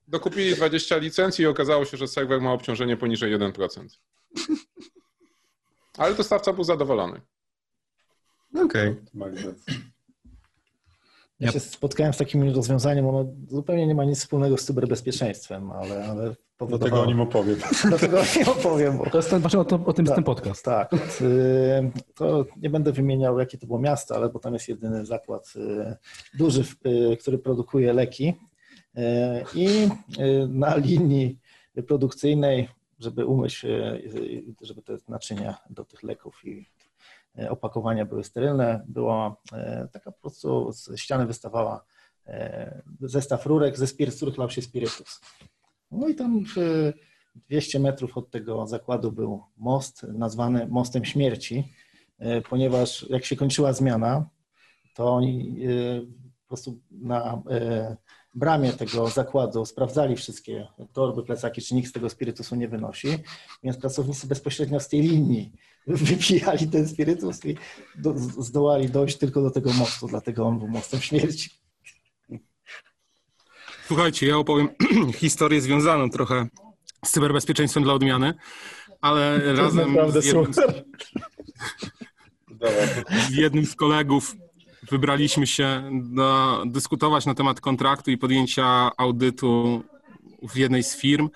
[0.08, 3.88] Dokupili 20 licencji i okazało się, że serwer ma obciążenie poniżej 1%.
[5.98, 7.22] Ale dostawca był zadowolony.
[8.66, 8.96] Okej.
[11.40, 16.06] Ja się spotkałem z takim rozwiązaniem, ono zupełnie nie ma nic wspólnego z cyberbezpieczeństwem, ale,
[16.06, 17.04] ale Dlatego powodowało...
[17.04, 17.58] o nim opowiem.
[17.90, 18.98] Dlatego o nim opowiem.
[18.98, 19.10] Bo...
[19.10, 20.36] To jest ten, właśnie o, to, o tym jest ten Tak.
[20.36, 20.66] podcast.
[20.66, 20.94] Tak.
[21.22, 25.54] y, To nie będę wymieniał, jakie to było miasto, ale bo tam jest jedyny zakład
[25.56, 25.96] y,
[26.38, 28.34] duży, y, który produkuje leki.
[29.56, 29.68] I
[30.48, 31.40] na linii
[31.88, 32.70] produkcyjnej,
[33.00, 33.66] żeby umyć,
[34.62, 36.66] żeby te naczynia do tych leków i
[37.50, 41.86] opakowania były sterylne, była y, taka po prostu z ściany wystawała
[42.28, 42.32] y,
[43.02, 45.22] zestaw rurek ze spirytus, z których lał się spirytus.
[45.92, 46.92] No i tam w
[47.36, 51.74] 200 metrów od tego zakładu był most nazwany Mostem Śmierci,
[52.20, 54.30] e, ponieważ jak się kończyła zmiana,
[54.96, 56.02] to oni e,
[56.42, 57.98] po prostu na e,
[58.36, 63.08] bramie tego zakładu sprawdzali wszystkie torby, plecaki, czy nikt z tego spirytusu nie wynosi,
[63.64, 65.52] więc pracownicy bezpośrednio z tej linii
[65.88, 67.58] wypijali ten spirytus i
[67.96, 71.50] do, zdołali dojść tylko do tego mostu, dlatego on był Mostem Śmierci.
[73.88, 74.70] Słuchajcie, ja opowiem
[75.16, 76.48] historię związaną trochę
[77.06, 78.34] z cyberbezpieczeństwem dla odmiany,
[79.02, 80.84] ale To razem z jednym, super.
[83.30, 84.36] z jednym z kolegów
[84.92, 89.84] wybraliśmy się do, dyskutować na temat kontraktu i podjęcia audytu
[90.50, 91.30] w jednej z firm.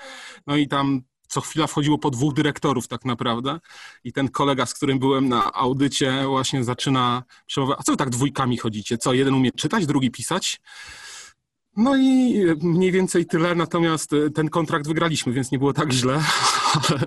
[0.47, 3.59] No i tam co chwila wchodziło po dwóch dyrektorów tak naprawdę
[4.03, 8.57] i ten kolega, z którym byłem na audycie właśnie zaczyna przemawiać, a co tak dwójkami
[8.57, 8.97] chodzicie?
[8.97, 10.61] Co, jeden umie czytać, drugi pisać?
[11.77, 16.23] No i mniej więcej tyle, natomiast e, ten kontrakt wygraliśmy, więc nie było tak źle,
[16.89, 16.99] ale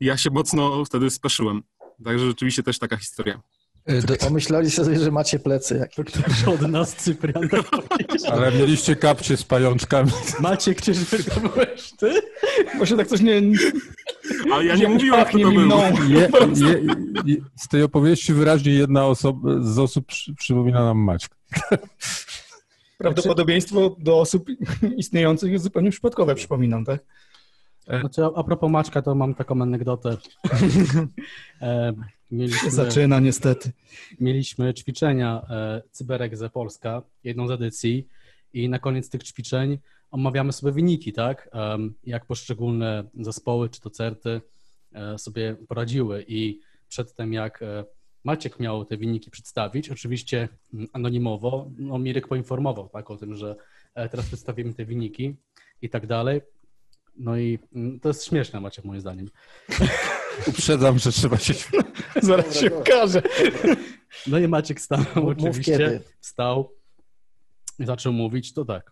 [0.00, 1.62] ja się mocno wtedy speszyłem.
[2.04, 3.40] Także rzeczywiście też taka historia.
[3.88, 6.06] Y, Do, Pomyśleli sobie, że macie plecy jakieś.
[6.06, 7.66] Ktoś od nas, Cyprian, tak.
[8.32, 10.10] Ale mieliście kapcie z pajączkami.
[10.40, 12.22] Maciek, czyżby to byłeś ty?
[12.76, 13.42] Właśnie tak coś nie...
[14.52, 15.66] Ale ja nie nie mówiłem, kto to mi był.
[15.66, 15.82] mną.
[16.08, 16.82] Je, je,
[17.24, 21.36] je, z tej opowieści wyraźnie jedna osoba z osób przy, przypomina nam Maćka.
[22.98, 24.46] Prawdopodobieństwo do osób
[24.96, 27.00] istniejących jest zupełnie przypadkowe, przypominam, tak?
[28.00, 30.16] Znaczy, a a propos Maćka, to mam taką anegdotę.
[32.30, 33.72] Mieliśmy, Zaczyna niestety.
[34.20, 38.08] mieliśmy ćwiczenia e, CyberExe Polska, jedną z edycji
[38.52, 39.78] i na koniec tych ćwiczeń
[40.10, 41.50] omawiamy sobie wyniki, tak?
[42.04, 44.40] Jak poszczególne zespoły, czy to certy
[44.92, 47.84] e, sobie poradziły i przedtem jak e,
[48.24, 53.56] Maciek miał te wyniki przedstawić, oczywiście mm, anonimowo, no Mirek poinformował tak, o tym, że
[53.94, 55.34] teraz przedstawimy te wyniki
[55.82, 56.40] i tak dalej.
[57.16, 59.30] No i mm, to jest śmieszne, Maciek, moim zdaniem.
[60.46, 61.54] Uprzedzam, że trzeba się
[62.22, 63.22] Zaraz się okaże.
[64.26, 66.00] No i Maciek stanął Mów oczywiście, kiedy.
[66.20, 66.72] wstał
[67.78, 68.90] i zaczął mówić, to tak.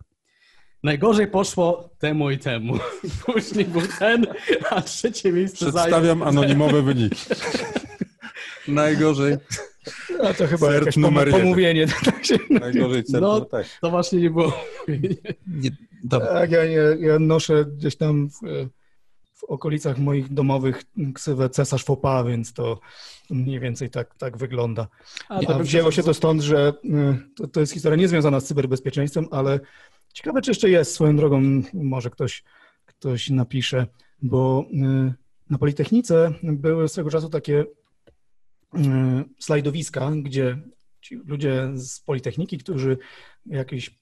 [0.82, 2.74] Najgorzej poszło temu i temu.
[3.26, 4.26] Później był ten,
[4.70, 6.24] a trzecie miejsce Przedstawiam zajął...
[6.28, 7.16] anonimowe wyniki.
[8.68, 9.36] najgorzej.
[10.22, 11.40] A to chyba Cert jakieś numer jeden.
[11.42, 11.86] pomówienie.
[12.04, 12.22] Tak.
[12.50, 13.40] Najgorzej cel No.
[13.40, 13.68] też.
[13.80, 14.64] To właśnie nie było.
[15.46, 15.70] Nie,
[16.04, 16.28] dobra.
[16.32, 18.68] tak ja, ja, ja noszę gdzieś tam w,
[19.38, 20.82] w okolicach moich domowych
[21.14, 22.80] ksywę cesarz Fopa, więc to
[23.30, 24.88] mniej więcej tak, tak wygląda.
[25.28, 29.26] A, A wzięło się to stąd, że y, to, to jest historia niezwiązana z cyberbezpieczeństwem,
[29.30, 29.60] ale
[30.12, 32.44] ciekawe, czy jeszcze jest swoją drogą, może ktoś,
[32.86, 33.86] ktoś napisze,
[34.22, 35.14] bo y,
[35.50, 37.64] na Politechnice były swego czasu takie
[38.74, 40.58] e, slajdowiska, gdzie
[41.00, 42.98] ci ludzie z Politechniki, którzy
[43.46, 43.98] jakieś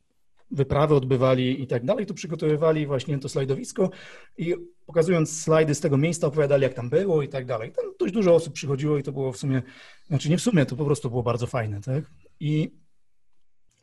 [0.51, 3.91] wyprawy odbywali i tak dalej, to przygotowywali właśnie to slajdowisko
[4.39, 4.55] i
[4.87, 7.73] pokazując slajdy z tego miejsca opowiadali, jak tam było i tak dalej.
[7.73, 9.63] Tam dość dużo osób przychodziło i to było w sumie,
[10.07, 12.05] znaczy nie w sumie, to po prostu było bardzo fajne, tak?
[12.41, 12.79] I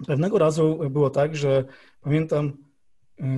[0.08, 1.66] pewnego razu było tak, że
[2.02, 2.58] pamiętam,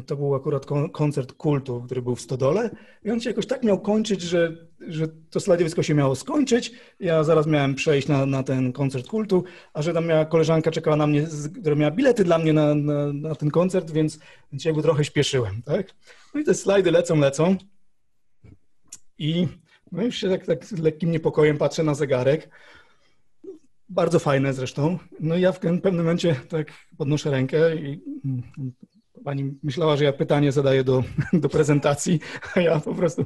[0.06, 2.70] to był akurat kon- koncert kultu, który był w Stodole
[3.04, 6.72] i on się jakoś tak miał kończyć, że, że to slajdowisko się miało skończyć.
[7.00, 10.96] Ja zaraz miałem przejść na, na ten koncert kultu, a że tam miała koleżanka czekała
[10.96, 11.28] na mnie,
[11.62, 14.20] która miała bilety dla mnie na, na, na ten koncert, więc,
[14.52, 15.96] więc jakby trochę śpieszyłem, tak?
[16.34, 17.56] No i te slajdy lecą, lecą
[19.18, 19.48] i
[19.92, 22.50] no już się tak, tak z lekkim niepokojem patrzę na zegarek.
[23.90, 25.00] Bardzo fajne zresztą.
[25.20, 28.02] No i ja w pewnym momencie tak podnoszę rękę i
[29.24, 32.20] pani myślała, że ja pytanie zadaję do, do prezentacji,
[32.56, 33.26] a ja po prostu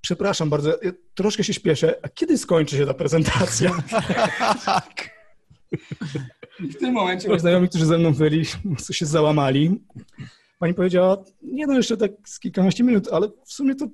[0.00, 1.98] przepraszam bardzo, ja troszkę się śpieszę.
[2.02, 3.70] A kiedy skończy się ta prezentacja?
[6.60, 8.44] I w tym momencie moi znajomi, którzy ze mną byli,
[8.92, 9.84] się załamali.
[10.58, 13.88] Pani powiedziała, nie no, jeszcze tak z kilkanaście minut, ale w sumie to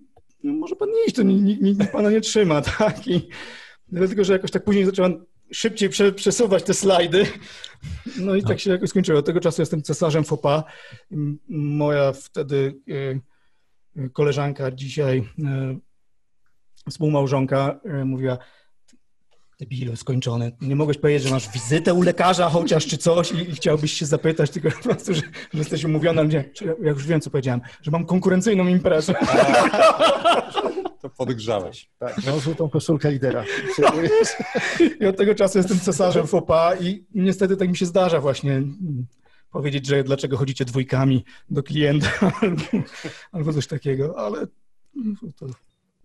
[0.45, 3.09] no, może pan nie iść, to nikt, nikt, nikt pana nie trzyma, tak?
[3.09, 3.29] I
[3.89, 7.27] dlatego, że jakoś tak później zaczęłam szybciej prze, przesuwać te slajdy.
[8.19, 9.19] No i tak się jakoś skończyło.
[9.19, 10.65] Od tego czasu jestem cesarzem FOPA.
[11.49, 13.21] Moja wtedy y,
[14.13, 18.39] koleżanka, dzisiaj y, współmałżonka y, mówiła,
[19.61, 20.53] debilu, skończone.
[20.61, 24.07] Nie mogłeś powiedzieć, że masz wizytę u lekarza chociaż czy coś i, i chciałbyś się
[24.07, 25.21] zapytać, tylko po prostu, że,
[25.53, 26.23] że jesteś umówiona.
[26.23, 26.45] Nie,
[26.83, 29.15] ja już wiem, co powiedziałem, że mam konkurencyjną imprezę.
[31.01, 31.91] To podgrzałeś.
[31.99, 33.45] Tak, no, żółtą koszulkę lidera.
[35.01, 38.63] I od tego czasu jestem cesarzem FOPA i niestety tak mi się zdarza właśnie
[39.51, 42.11] powiedzieć, że dlaczego chodzicie dwójkami do klienta
[42.43, 42.63] albo,
[43.33, 44.47] albo coś takiego, ale
[45.39, 45.47] to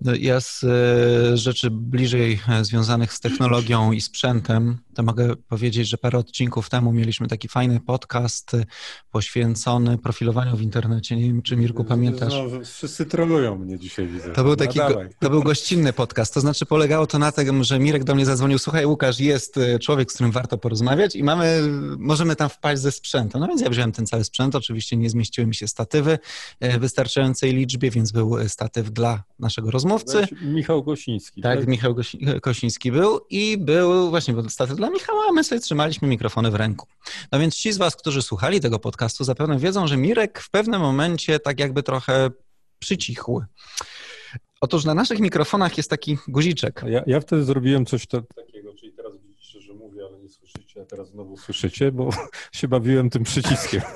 [0.02, 5.98] Ja z e, rzeczy bliżej e, związanych z technologią i sprzętem, to mogę powiedzieć, że
[5.98, 8.66] parę odcinków temu mieliśmy taki fajny podcast e,
[9.12, 11.16] poświęcony profilowaniu w internecie.
[11.16, 12.34] Nie wiem, czy Mirku pamiętasz.
[12.34, 14.34] No, wszyscy trolują mnie dzisiaj, widzę.
[14.34, 17.64] To był taki, No, go, to był gościnny podcast, to znaczy polegało to na tym,
[17.64, 21.62] że Mirek do mnie zadzwonił, słuchaj Łukasz, jest człowiek, z którym warto porozmawiać i mamy,
[21.98, 23.42] możemy tam wpaść ze sprzętem.
[23.42, 26.20] No więc ja wziąłem ten cały sprzęt, oczywiście nie zmieściły mi się statywy
[26.62, 30.28] w wystarczającej liczbie, więc był statyw dla naszego rozmówcy.
[30.42, 31.42] Michał Gosiński.
[31.42, 36.08] Tak, Michał Gosi- Kosiński był i był właśnie statyw dla Michała, a my sobie trzymaliśmy
[36.08, 36.88] mikrofony w ręku.
[37.32, 40.82] No więc ci z was, którzy słuchali tego podcastu, zapewne wiedzą, że Mirek w pewnym
[40.82, 42.30] momencie tak jakby trochę
[42.80, 43.42] przycichł.
[44.62, 46.84] Otóż na naszych mikrofonach jest taki guziczek.
[46.88, 50.82] Ja, ja wtedy zrobiłem coś to, takiego, czyli teraz widzicie, że mówię, ale nie słyszycie,
[50.82, 52.10] a teraz znowu słyszycie, bo
[52.52, 53.82] się bawiłem tym przyciskiem.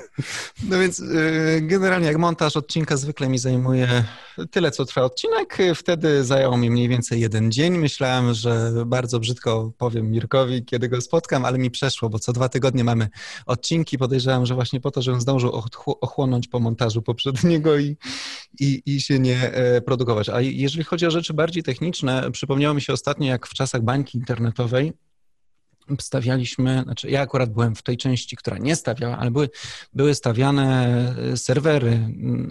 [0.62, 4.04] No więc yy, generalnie jak montaż odcinka zwykle mi zajmuje
[4.50, 5.58] tyle, co trwa odcinek.
[5.74, 7.78] Wtedy zajął mi mniej więcej jeden dzień.
[7.78, 12.48] Myślałem, że bardzo brzydko powiem Mirkowi, kiedy go spotkam, ale mi przeszło, bo co dwa
[12.48, 13.08] tygodnie mamy
[13.46, 13.98] odcinki.
[13.98, 17.96] Podejrzewam, że właśnie po to, żebym zdążył ochł- ochłonąć po montażu poprzedniego i,
[18.60, 20.28] i, i się nie e, produkować.
[20.28, 24.18] A jeżeli chodzi o rzeczy bardziej techniczne, przypomniało mi się ostatnio, jak w czasach bańki
[24.18, 24.92] internetowej
[26.00, 29.50] stawialiśmy, znaczy ja akurat byłem w tej części, która nie stawiała, ale były,
[29.92, 32.00] były stawiane serwery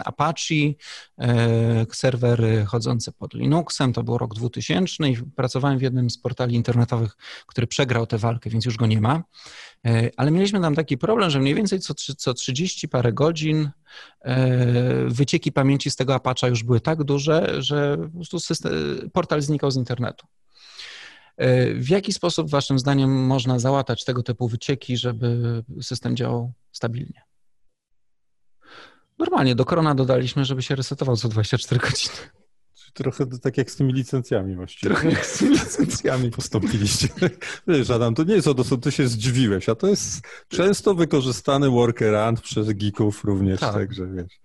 [0.04, 0.54] Apache,
[1.18, 6.54] e, serwery chodzące pod Linuxem, to był rok 2000 i pracowałem w jednym z portali
[6.54, 9.22] internetowych, który przegrał tę walkę, więc już go nie ma.
[9.86, 13.70] E, Ale mieliśmy tam taki problem, że mniej więcej co, co 30 parę godzin
[14.20, 18.72] e, wycieki pamięci z tego Apache'a już były tak duże, że po prostu system,
[19.12, 20.26] portal znikał z internetu.
[21.40, 27.22] E, W jaki sposób, Waszym zdaniem, można załatać tego typu wycieki, żeby system działał stabilnie?
[29.18, 32.14] Normalnie do korona dodaliśmy, żeby się resetował co 24 godziny.
[32.94, 34.94] Trochę tak jak z tymi licencjami właściwie.
[34.94, 36.30] Trochę jak z tymi licencjami.
[36.40, 37.08] Postąpiliście.
[37.68, 40.94] Wiesz, Adam, to nie jest o to, co ty się zdziwiłeś, a to jest często
[40.94, 43.72] wykorzystany workaround przez geeków również, Tak.
[43.74, 44.40] także wiesz.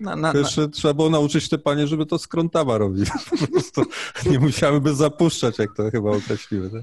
[0.00, 3.06] Na, na, jeszcze trzeba było nauczyć te panie, żeby to z krątawa robili.
[3.40, 3.82] Po prostu
[4.30, 6.70] nie musiałyby zapuszczać, jak to chyba określiły.
[6.70, 6.82] Tak?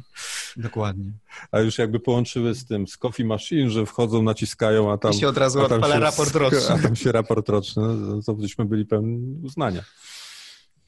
[0.57, 1.11] dokładnie.
[1.51, 5.11] A już jakby połączyły z tym, z Coffee Machine, że wchodzą, naciskają, a tam...
[5.11, 6.69] I się od razu odpala raport roczny.
[6.69, 9.83] A tam się raport roczny, no, to byśmy byli pełni uznania.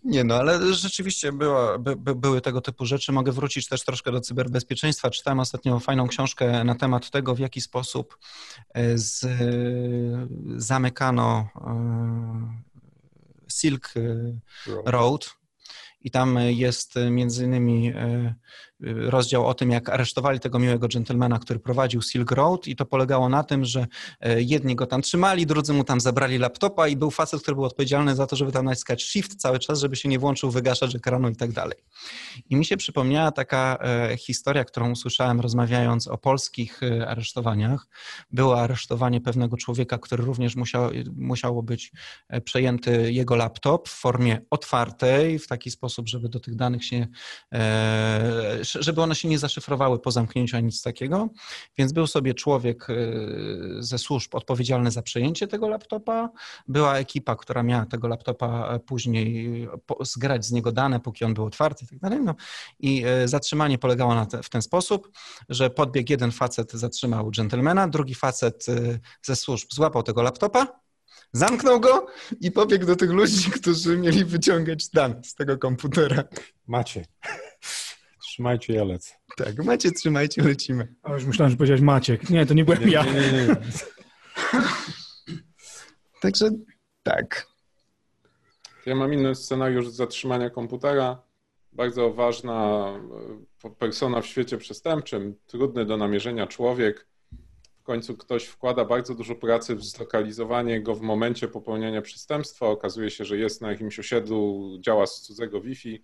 [0.03, 3.11] Nie no, ale rzeczywiście była, by, by, były tego typu rzeczy.
[3.11, 5.09] Mogę wrócić też troszkę do cyberbezpieczeństwa.
[5.09, 8.17] Czytałem ostatnio fajną książkę na temat tego, w jaki sposób
[8.73, 9.25] e, z,
[10.57, 12.63] zamykano e,
[13.51, 14.01] Silk e,
[14.85, 15.35] Road.
[16.01, 18.35] I tam jest między innymi e,
[18.83, 23.29] rozdział o tym, jak aresztowali tego miłego dżentelmena, który prowadził Silk Road i to polegało
[23.29, 23.87] na tym, że
[24.19, 27.63] e, jedni go tam trzymali, drudzy mu tam zabrali laptopa i był facet, który był
[27.65, 31.29] odpowiedzialny za to, żeby tam naciskać shift cały czas, żeby się nie włączył wygaszacz ekranu
[31.29, 31.77] i tak dalej.
[32.49, 37.87] I mi się przypomniała taka e, historia, którą usłyszałem rozmawiając o polskich e, aresztowaniach.
[38.31, 41.91] Było aresztowanie pewnego człowieka, który również musiał, musiało być
[42.45, 47.07] przejęty jego laptop w formie otwartej, w taki sposób, żeby do tych danych się,
[48.79, 51.29] żeby one się nie zaszyfrowały po zamknięciu ani nic takiego.
[51.77, 52.87] Więc był sobie człowiek
[53.79, 56.29] ze służb odpowiedzialny za przejęcie tego laptopa,
[56.67, 59.67] była ekipa, która miała tego laptopa później
[60.01, 62.19] zgrać z niego dane, póki on był otwarty i tak dalej.
[62.21, 62.35] No.
[62.79, 65.11] I zatrzymanie polegało na te, w ten sposób,
[65.49, 68.65] że podbiegł jeden facet, zatrzymał dżentelmena, drugi facet
[69.21, 70.83] ze służb złapał tego laptopa,
[71.33, 72.05] Zamknął go
[72.41, 76.23] i pobiegł do tych ludzi, którzy mieli wyciągać dane z tego komputera.
[76.67, 77.05] Macie.
[78.33, 79.15] Trzymajcie, ja lecę.
[79.37, 80.95] Tak, macie, trzymajcie, lecimy.
[81.03, 82.29] A już myślałem, że powiedziałeś Maciek.
[82.29, 83.05] Nie, to nie byłem Nie, ja.
[83.05, 83.55] nie, nie, nie.
[86.21, 86.49] Także
[87.03, 87.47] tak.
[88.85, 91.21] Ja mam inny scenariusz zatrzymania komputera.
[91.73, 92.87] Bardzo ważna
[93.63, 97.07] e, persona w świecie przestępczym, trudny do namierzenia człowiek.
[97.79, 102.67] W końcu ktoś wkłada bardzo dużo pracy w zlokalizowanie go w momencie popełniania przestępstwa.
[102.67, 106.03] Okazuje się, że jest na jakimś osiedlu, działa z cudzego Wi-Fi.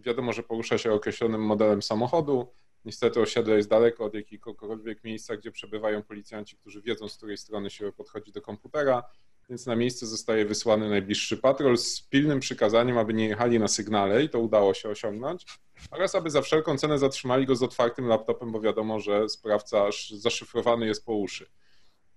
[0.00, 2.52] Wiadomo, że porusza się określonym modelem samochodu.
[2.84, 7.70] Niestety osiedle jest daleko od jakiegokolwiek miejsca, gdzie przebywają policjanci, którzy wiedzą, z której strony
[7.70, 9.02] się podchodzi do komputera,
[9.48, 14.24] więc na miejsce zostaje wysłany najbliższy patrol z pilnym przykazaniem, aby nie jechali na sygnale
[14.24, 15.46] i to udało się osiągnąć,
[15.90, 20.86] oraz aby za wszelką cenę zatrzymali go z otwartym laptopem, bo wiadomo, że sprawca zaszyfrowany
[20.86, 21.50] jest po uszy.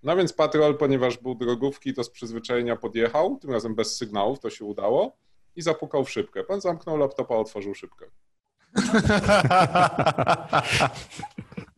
[0.04, 4.50] No więc patrol, ponieważ był drogówki, to z przyzwyczajenia podjechał, tym razem bez sygnałów, to
[4.50, 5.18] się udało,
[5.56, 6.44] i zapukał w szybkę.
[6.44, 8.06] Pan zamknął laptopa, otworzył szybkę.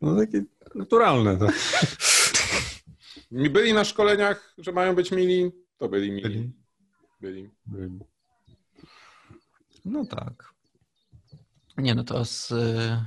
[0.02, 0.44] No takie
[0.76, 1.38] naturalne.
[1.38, 1.48] To.
[3.32, 6.54] Mi byli na szkoleniach, że mają być mili, to byli mili.
[7.22, 7.50] Byli.
[7.66, 8.00] Byli.
[9.86, 10.54] No tak.
[11.78, 13.06] Nie, no to z y,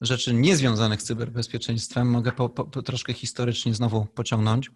[0.00, 4.70] rzeczy niezwiązanych z cyberbezpieczeństwem mogę po, po, po troszkę historycznie znowu pociągnąć.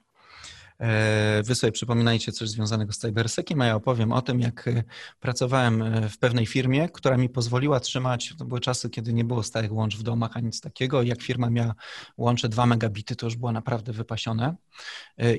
[0.80, 4.84] E, Wy sobie przypominajcie coś związanego z cybersekiem, a ja opowiem o tym, jak e,
[5.20, 9.42] pracowałem e, w pewnej firmie, która mi pozwoliła trzymać, to były czasy, kiedy nie było
[9.42, 11.02] stałych łącz w domach, a nic takiego.
[11.02, 11.74] Jak firma miała
[12.16, 14.56] łącze 2 megabity, to już było naprawdę wypasione.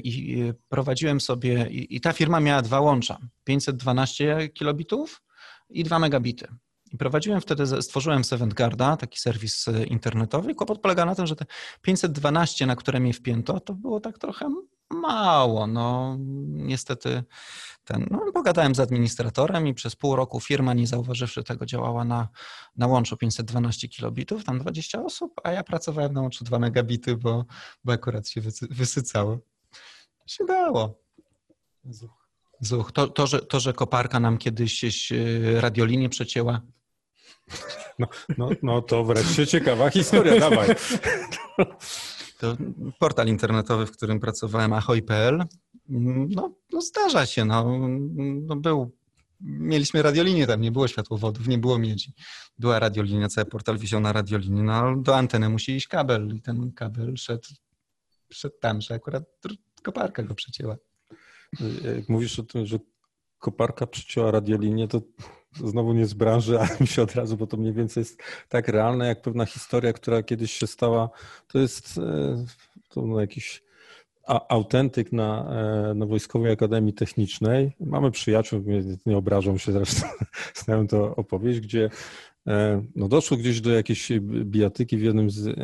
[0.03, 5.21] I prowadziłem sobie, i, ta firma miała dwa łącza, 512 kilobitów
[5.69, 6.47] i 2 megabity.
[6.91, 8.21] I prowadziłem wtedy, stworzyłem
[8.57, 10.51] Guarda, taki serwis internetowy.
[10.51, 11.45] I kłopot polega na tym, że te
[11.81, 14.49] 512, na które mnie wpięto, to było tak trochę
[14.91, 15.67] mało.
[15.67, 16.17] No,
[16.47, 17.23] niestety
[17.83, 22.27] ten, no, pogadałem z administratorem i przez pół roku firma, nie zauważywszy tego, działała na,
[22.75, 27.45] na łączu 512 kilobitów, tam 20 osób, a ja pracowałem na łączu 2 megabity, bo,
[27.83, 29.39] bo akurat się wysy, wysycało.
[30.25, 30.99] Się dało.
[32.59, 32.91] Zuch.
[32.91, 35.13] To, to, że, to, że koparka nam kiedyś
[35.59, 36.61] radiolinię przecięła,
[37.99, 40.67] no, no, no to wreszcie ciekawa historia, dawaj.
[42.39, 42.57] To
[42.99, 45.43] portal internetowy, w którym pracowałem, ahoj.pl,
[46.29, 47.87] no, no zdarza się, no,
[48.41, 48.91] no był,
[49.41, 52.13] mieliśmy radiolinię tam, nie było światłowodów, nie było miedzi.
[52.59, 56.71] Była radiolinia, cały portal wisiał na radiolinii, no do anteny musi iść kabel i ten
[56.71, 57.47] kabel szedł,
[58.29, 59.23] szedł tam, że akurat
[59.83, 60.77] koparka go przecięła.
[61.97, 62.79] Jak mówisz o tym, że
[63.39, 65.01] koparka przycięła radiolinię, to
[65.55, 68.67] znowu nie z branży, ale mi się od razu, bo to mniej więcej jest tak
[68.67, 71.09] realne, jak pewna historia, która kiedyś się stała.
[71.47, 72.45] To jest e,
[72.89, 73.63] to jakiś
[74.49, 75.45] autentyk na,
[75.89, 77.71] e, na Wojskowej Akademii Technicznej.
[77.79, 78.63] Mamy przyjaciół,
[79.05, 80.07] nie obrażą się zresztą,
[80.63, 81.89] znają to opowieść, gdzie
[82.47, 85.59] e, no doszło gdzieś do jakiejś bijatyki w jednym z,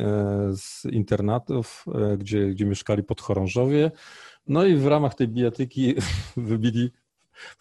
[0.62, 1.86] z internatów,
[2.18, 3.92] gdzie, gdzie mieszkali podchorążowie.
[4.48, 5.96] No i w ramach tej bijatyki
[6.38, 6.92] wybili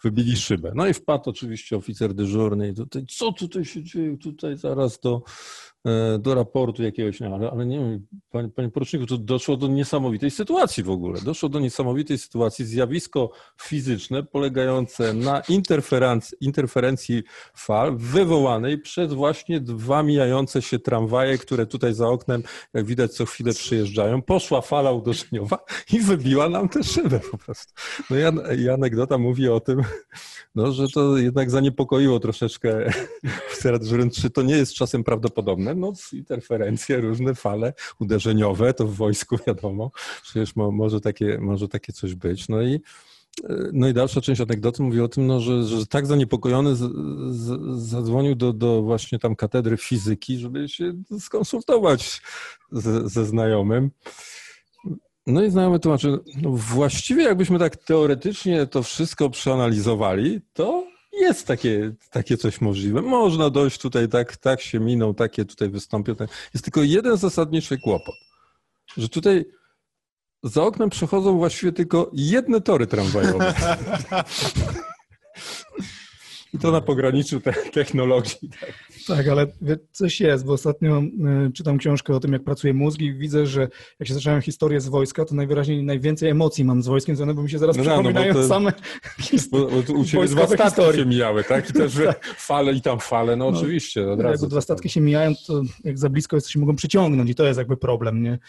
[0.03, 0.71] wybili szybę.
[0.75, 5.21] No i wpadł oczywiście oficer dyżurny i tutaj, co tutaj się dzieje, tutaj zaraz e,
[6.19, 10.31] do raportu jakiegoś, no, ale, ale nie wiem, panie, panie poruczniku, to doszło do niesamowitej
[10.31, 11.21] sytuacji w ogóle.
[11.21, 13.31] Doszło do niesamowitej sytuacji, zjawisko
[13.61, 15.41] fizyczne polegające na
[16.39, 17.23] interferencji,
[17.55, 23.25] fal wywołanej przez właśnie dwa mijające się tramwaje, które tutaj za oknem, jak widać, co
[23.25, 24.21] chwilę przyjeżdżają.
[24.21, 25.57] Poszła fala uderzeniowa
[25.93, 27.73] i wybiła nam tę szybę po prostu.
[28.09, 28.15] No
[28.53, 29.81] i anegdota mówi o tym,
[30.55, 32.89] no, że to jednak zaniepokoiło troszeczkę
[33.79, 35.74] dyżurny, czy to nie jest czasem prawdopodobne.
[35.75, 39.91] No, interferencje, różne fale uderzeniowe, to w wojsku wiadomo,
[40.23, 42.49] przecież mo, może, takie, może takie coś być.
[42.49, 42.79] No i
[43.73, 46.79] No i dalsza część anegdoty mówi o tym, no, że, że tak zaniepokojony z,
[47.35, 47.59] z,
[47.89, 52.21] zadzwonił do, do właśnie tam katedry fizyki, żeby się skonsultować
[52.71, 53.91] ze, ze znajomym.
[55.27, 60.87] No i znajomy tłumaczy, no właściwie jakbyśmy tak teoretycznie to wszystko przeanalizowali, to
[61.19, 63.01] jest takie, takie coś możliwe.
[63.01, 66.15] Można dojść tutaj, tak, tak się miną, takie tutaj wystąpią.
[66.53, 68.15] Jest tylko jeden zasadniczy kłopot,
[68.97, 69.45] że tutaj
[70.43, 73.53] za oknem przechodzą właściwie tylko jedne tory tramwajowe.
[76.55, 78.49] I to na pograniczu te technologii.
[78.59, 78.73] Tak.
[79.07, 79.47] tak, ale
[79.91, 81.01] coś jest, bo ostatnio
[81.47, 83.67] y, czytam książkę o tym, jak pracuje mózg i widzę, że
[83.99, 87.49] jak się zacząłem historię z wojska, to najwyraźniej najwięcej emocji mam z wojskiem, bo mi
[87.49, 88.73] się zaraz no, no przypominają no, to, same
[89.51, 90.99] bo, bo u Ciebie dwa statki historii.
[90.99, 91.69] się mijały, tak?
[91.69, 91.93] I też
[92.35, 94.11] fale i tam fale, no, no oczywiście.
[94.11, 96.75] Od razu jak dwa statki się mijają, to jak za blisko jest, to się mogą
[96.75, 98.39] przyciągnąć i to jest jakby problem, nie?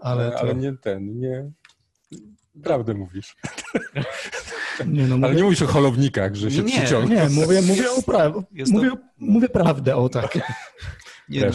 [0.00, 0.38] Ale, to...
[0.38, 1.50] ale nie ten, nie...
[2.62, 3.36] Prawdę mówisz.
[4.86, 5.26] Nie, no, mówię...
[5.26, 7.16] Ale nie mówisz o holownikach, że się nie, przyciągnie.
[7.16, 8.64] Nie, mówię, mówię o prawdzie.
[8.70, 8.96] Mówię, to...
[9.18, 10.38] mówię prawdę, o tak.
[11.28, 11.52] Nie, no,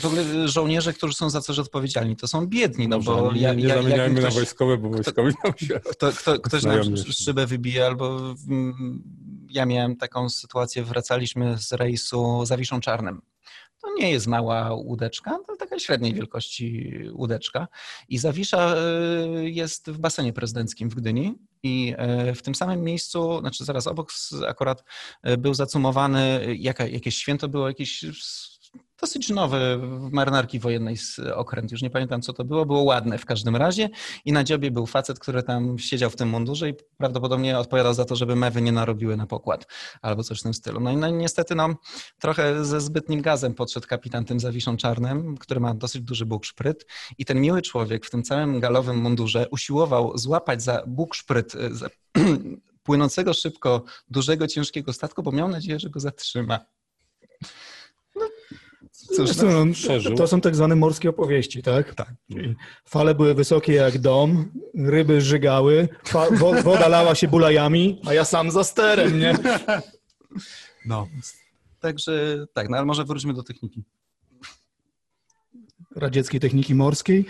[0.00, 3.32] w ogóle żołnierze, którzy są za coś odpowiedzialni, to są biedni, no Dobrze, bo...
[3.32, 5.80] Nie, ja, nie ja, zamieniajmy ktoś, na wojskowe, bo wojskowi nam się...
[5.80, 8.34] Kto, kto, ktoś nam szybę wybije, albo
[9.50, 13.22] ja miałem taką sytuację, wracaliśmy z rejsu Zawiszą Czarnym.
[13.82, 17.68] To nie jest mała łódeczka, to taka średniej wielkości łódeczka.
[18.08, 18.80] I Zawisza e,
[19.50, 21.34] jest w basenie prezydenckim w Gdyni.
[21.62, 24.12] I e, w tym samym miejscu, znaczy zaraz obok
[24.48, 24.84] akurat
[25.22, 28.04] e, był zacumowany, jaka, jakieś święto było, jakieś
[29.00, 30.96] dosyć nowy w marynarki wojennej
[31.34, 31.72] okręt.
[31.72, 32.66] Już nie pamiętam, co to było.
[32.66, 33.88] Było ładne w każdym razie.
[34.24, 38.04] I na dziobie był facet, który tam siedział w tym mundurze i prawdopodobnie odpowiadał za
[38.04, 39.66] to, żeby mewy nie narobiły na pokład
[40.02, 40.80] albo coś w tym stylu.
[40.80, 41.74] No i no, niestety no,
[42.18, 46.86] trochę ze zbytnim gazem podszedł kapitan tym zawiszą czarnym, który ma dosyć duży bukszpryt
[47.18, 51.88] i ten miły człowiek w tym całym galowym mundurze usiłował złapać za bukszpryt za
[52.82, 56.60] płynącego szybko dużego, ciężkiego statku, bo miał nadzieję, że go zatrzyma.
[59.16, 61.94] Cóż, no, to są tak zwane morskie opowieści, tak?
[61.94, 62.14] Tak.
[62.88, 65.88] Fale były wysokie jak dom, ryby żygały,
[66.62, 69.38] woda lała się bulajami, a ja sam za sterem, nie?
[70.86, 71.08] No.
[71.80, 73.84] Także tak, no ale może wróćmy do techniki.
[75.96, 77.26] Radzieckiej techniki morskiej.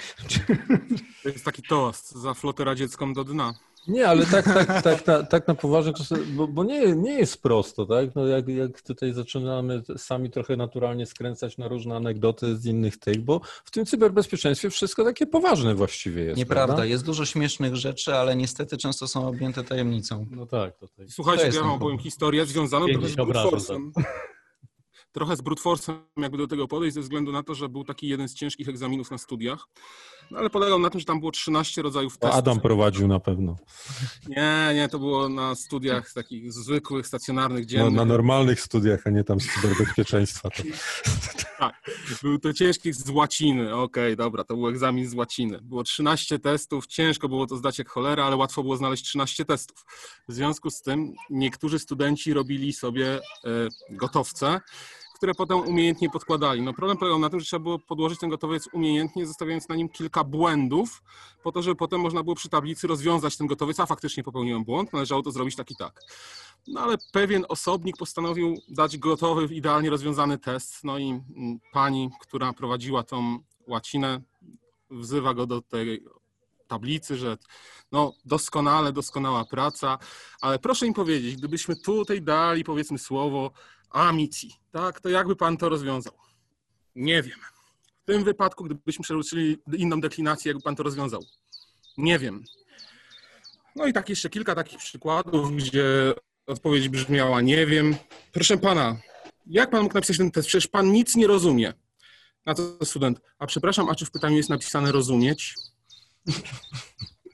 [1.22, 3.54] To jest taki toast za flotę radziecką do dna.
[3.88, 5.92] Nie, ale tak, tak, tak, tak, tak na poważnie,
[6.26, 8.14] bo, bo nie, nie jest prosto, tak?
[8.14, 13.20] No jak, jak tutaj zaczynamy sami trochę naturalnie skręcać na różne anegdoty z innych tych,
[13.20, 16.38] bo w tym cyberbezpieczeństwie wszystko takie poważne właściwie jest.
[16.38, 16.84] Nieprawda, prawda?
[16.84, 20.26] jest dużo śmiesznych rzeczy, ale niestety często są objęte tajemnicą.
[20.30, 20.78] No tak.
[20.78, 21.06] To tutaj.
[21.08, 23.60] Słuchajcie, to ja wam opowiem historię związaną z brute
[25.12, 25.62] trochę z brute
[26.16, 29.10] jakby do tego podejść, ze względu na to, że był taki jeden z ciężkich egzaminów
[29.10, 29.68] na studiach,
[30.30, 32.38] no, ale polegał na tym, że tam było 13 rodzajów testów.
[32.38, 33.56] Adam prowadził na pewno.
[34.28, 37.92] Nie, nie, to było na studiach takich zwykłych, stacjonarnych, dziennych.
[37.92, 40.50] No, na normalnych studiach, a nie tam z cyberbezpieczeństwa.
[40.50, 40.62] To...
[41.58, 41.74] tak,
[42.22, 45.58] był to ciężkich z łaciny, okej, okay, dobra, to był egzamin z łaciny.
[45.62, 49.84] Było 13 testów, ciężko było to zdać jak cholera, ale łatwo było znaleźć 13 testów.
[50.28, 53.20] W związku z tym niektórzy studenci robili sobie y,
[53.90, 54.60] gotowce,
[55.20, 56.62] które potem umiejętnie podkładali.
[56.62, 59.88] No problem polegał na tym, że trzeba było podłożyć ten gotowiec umiejętnie, zostawiając na nim
[59.88, 61.02] kilka błędów,
[61.42, 64.92] po to, żeby potem można było przy tablicy rozwiązać ten gotowiec, a faktycznie popełniłem błąd,
[64.92, 66.00] należało to zrobić tak i tak.
[66.68, 72.52] No ale pewien osobnik postanowił dać gotowy, idealnie rozwiązany test, no i mm, pani, która
[72.52, 74.20] prowadziła tą łacinę,
[74.90, 76.04] wzywa go do tej
[76.66, 77.38] tablicy, że
[77.92, 79.98] no doskonale, doskonała praca,
[80.40, 83.50] ale proszę im powiedzieć, gdybyśmy tutaj dali powiedzmy słowo
[83.90, 85.00] Amici, tak?
[85.00, 86.12] To jakby pan to rozwiązał?
[86.94, 87.38] Nie wiem.
[88.02, 91.24] W tym wypadku, gdybyśmy przerzucili inną deklinację, jakby pan to rozwiązał?
[91.98, 92.44] Nie wiem.
[93.76, 95.84] No i tak jeszcze kilka takich przykładów, gdzie
[96.46, 97.96] odpowiedź brzmiała nie wiem.
[98.32, 98.96] Proszę pana,
[99.46, 100.48] jak pan mógł napisać ten test?
[100.48, 101.72] Przecież pan nic nie rozumie.
[102.46, 105.54] Na to student, a przepraszam, a czy w pytaniu jest napisane rozumieć?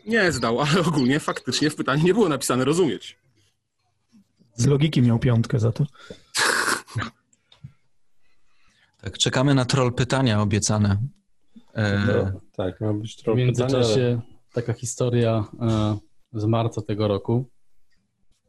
[0.06, 3.18] Nie zdał, ale ogólnie faktycznie w pytaniu nie było napisane rozumieć.
[4.56, 5.86] Z logiki miał piątkę za to.
[9.00, 11.02] Tak, czekamy na troll pytania obiecane.
[11.74, 12.06] E...
[12.06, 15.98] No, tak, ma być troll W międzyczasie pytania, taka historia e,
[16.32, 17.50] z marca tego roku.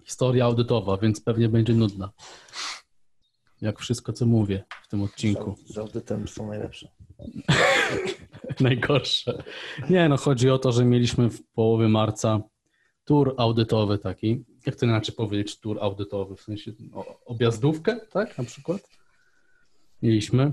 [0.06, 2.12] Historia audytowa, więc pewnie będzie nudna.
[3.62, 5.56] Jak wszystko, co mówię w tym odcinku.
[5.66, 6.92] Z audytem są najlepsze.
[8.60, 9.44] Najgorsze.
[9.90, 12.42] Nie, no chodzi o to, że mieliśmy w połowie marca
[13.08, 14.44] tur audytowy taki.
[14.66, 16.36] Jak to inaczej powiedzieć, tur audytowy?
[16.36, 18.90] W sensie no, objazdówkę, tak, na przykład?
[20.02, 20.52] Mieliśmy.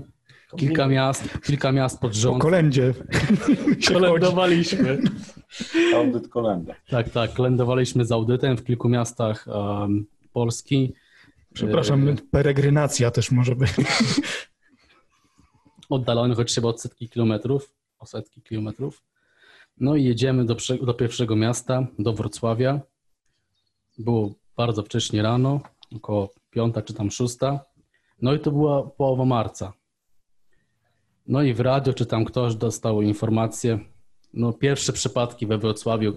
[0.57, 2.41] kilka miast, kilka miast pod O rząd.
[2.41, 2.93] kolędzie.
[3.49, 3.93] się chodzi.
[3.93, 5.01] Kolędowaliśmy.
[5.95, 6.75] Audyt kolenda.
[6.89, 10.93] Tak, tak, kolędowaliśmy z audytem w kilku miastach em, Polski.
[11.53, 13.71] Przepraszam, E, peregrynacja też może być.
[15.89, 19.03] oddalonych od siebie od setki kilometrów, o setki kilometrów.
[19.77, 22.81] No i jedziemy do, do pierwszego miasta, do Wrocławia.
[23.97, 25.59] Było bardzo wcześnie rano,
[25.95, 27.65] około piąta czy tam szósta.
[28.21, 29.73] No i to była połowa marca.
[31.27, 33.79] No i w radio czy tam ktoś dostał informację,
[34.33, 36.13] no pierwsze przypadki we Wrocławiu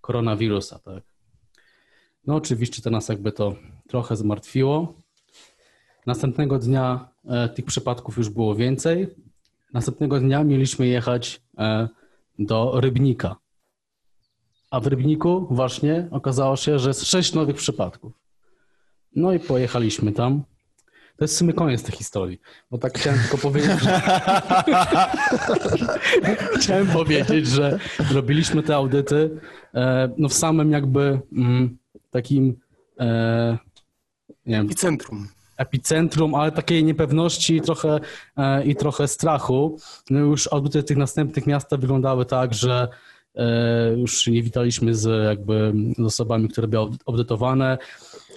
[0.00, 1.04] koronawirusa, tak.
[2.26, 3.56] No oczywiście to nas jakby to
[3.88, 4.94] trochę zmartwiło.
[6.06, 9.06] Następnego dnia e, tych przypadków już było więcej.
[9.72, 11.88] Następnego dnia mieliśmy jechać e,
[12.38, 13.36] do Rybnika.
[14.70, 18.12] A w Rybniku właśnie okazało się, że jest sześć nowych przypadków.
[19.16, 20.44] No i pojechaliśmy tam.
[21.16, 24.00] To jest w sumie koniec tej historii, bo tak chciałem tylko powiedzieć, że...
[26.60, 27.78] chciałem powiedzieć, że
[28.12, 29.40] robiliśmy te audyty
[29.74, 31.78] e, no w samym jakby mm,
[32.10, 32.56] takim
[33.00, 33.58] e,
[34.46, 35.28] nie wiem, I centrum.
[35.56, 38.00] Epicentrum, ale takiej niepewności trochę,
[38.36, 39.78] e, i trochę strachu.
[40.10, 42.88] No już audyty tych następnych miastach wyglądały tak, że
[43.34, 47.78] e, już nie witaliśmy z jakby z osobami, które były audytowane.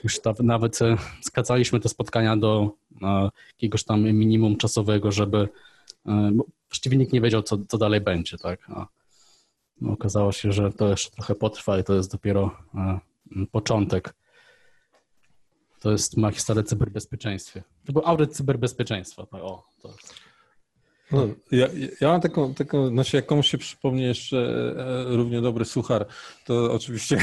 [0.03, 2.71] Już nawet e, skracaliśmy te spotkania do
[3.51, 5.49] jakiegoś tam minimum czasowego, żeby
[6.69, 8.59] właściwie nikt nie wiedział, co, co dalej będzie, tak.
[8.69, 8.87] A
[9.81, 12.51] no, okazało się, że to jeszcze trochę potrwa i to jest dopiero
[13.51, 14.13] początek.
[15.79, 17.63] To jest ma historia o cyberbezpieczeństwie.
[17.85, 19.25] To był audyt cyberbezpieczeństwa.
[19.25, 19.93] Tak, o, to.
[21.11, 21.67] No, ja,
[22.01, 24.37] ja mam taką, taką, znaczy jak komuś się przypomni jeszcze
[24.77, 26.05] e, równie dobry suchar,
[26.49, 27.17] to oczywiście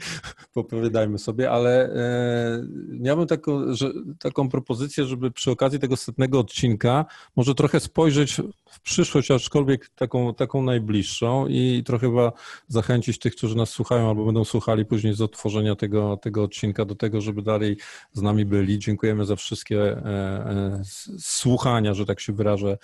[0.54, 7.04] popowiadajmy sobie, ale e, miałbym taką, że, taką propozycję, żeby przy okazji tego setnego odcinka
[7.36, 12.32] może trochę spojrzeć w przyszłość, aczkolwiek taką, taką najbliższą i trochę chyba
[12.68, 16.94] zachęcić tych, którzy nas słuchają albo będą słuchali później z odtworzenia tego, tego odcinka do
[16.94, 17.76] tego, żeby dalej
[18.12, 18.78] z nami byli.
[18.78, 20.82] Dziękujemy za wszystkie e, e,
[21.18, 22.78] słuchania, że tak się wyrażę,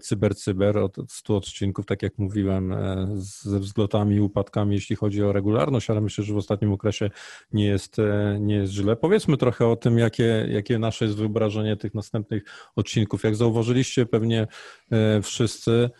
[0.00, 2.74] cyber, cyber od od 100 odcinków, tak jak mówiłem,
[3.16, 7.10] ze wzlotami i upadkami, jeśli chodzi o regularność, ale myślę, że w ostatnim okresie
[7.52, 8.96] nie jest, e, nie jest źle.
[8.96, 12.42] Powiedzmy trochę o tym, jakie, jakie nasze jest wyobrażenie tych następnych
[12.76, 13.24] odcinków.
[13.24, 14.46] Jak zauważyliście pewnie
[14.90, 15.90] e, wszyscy,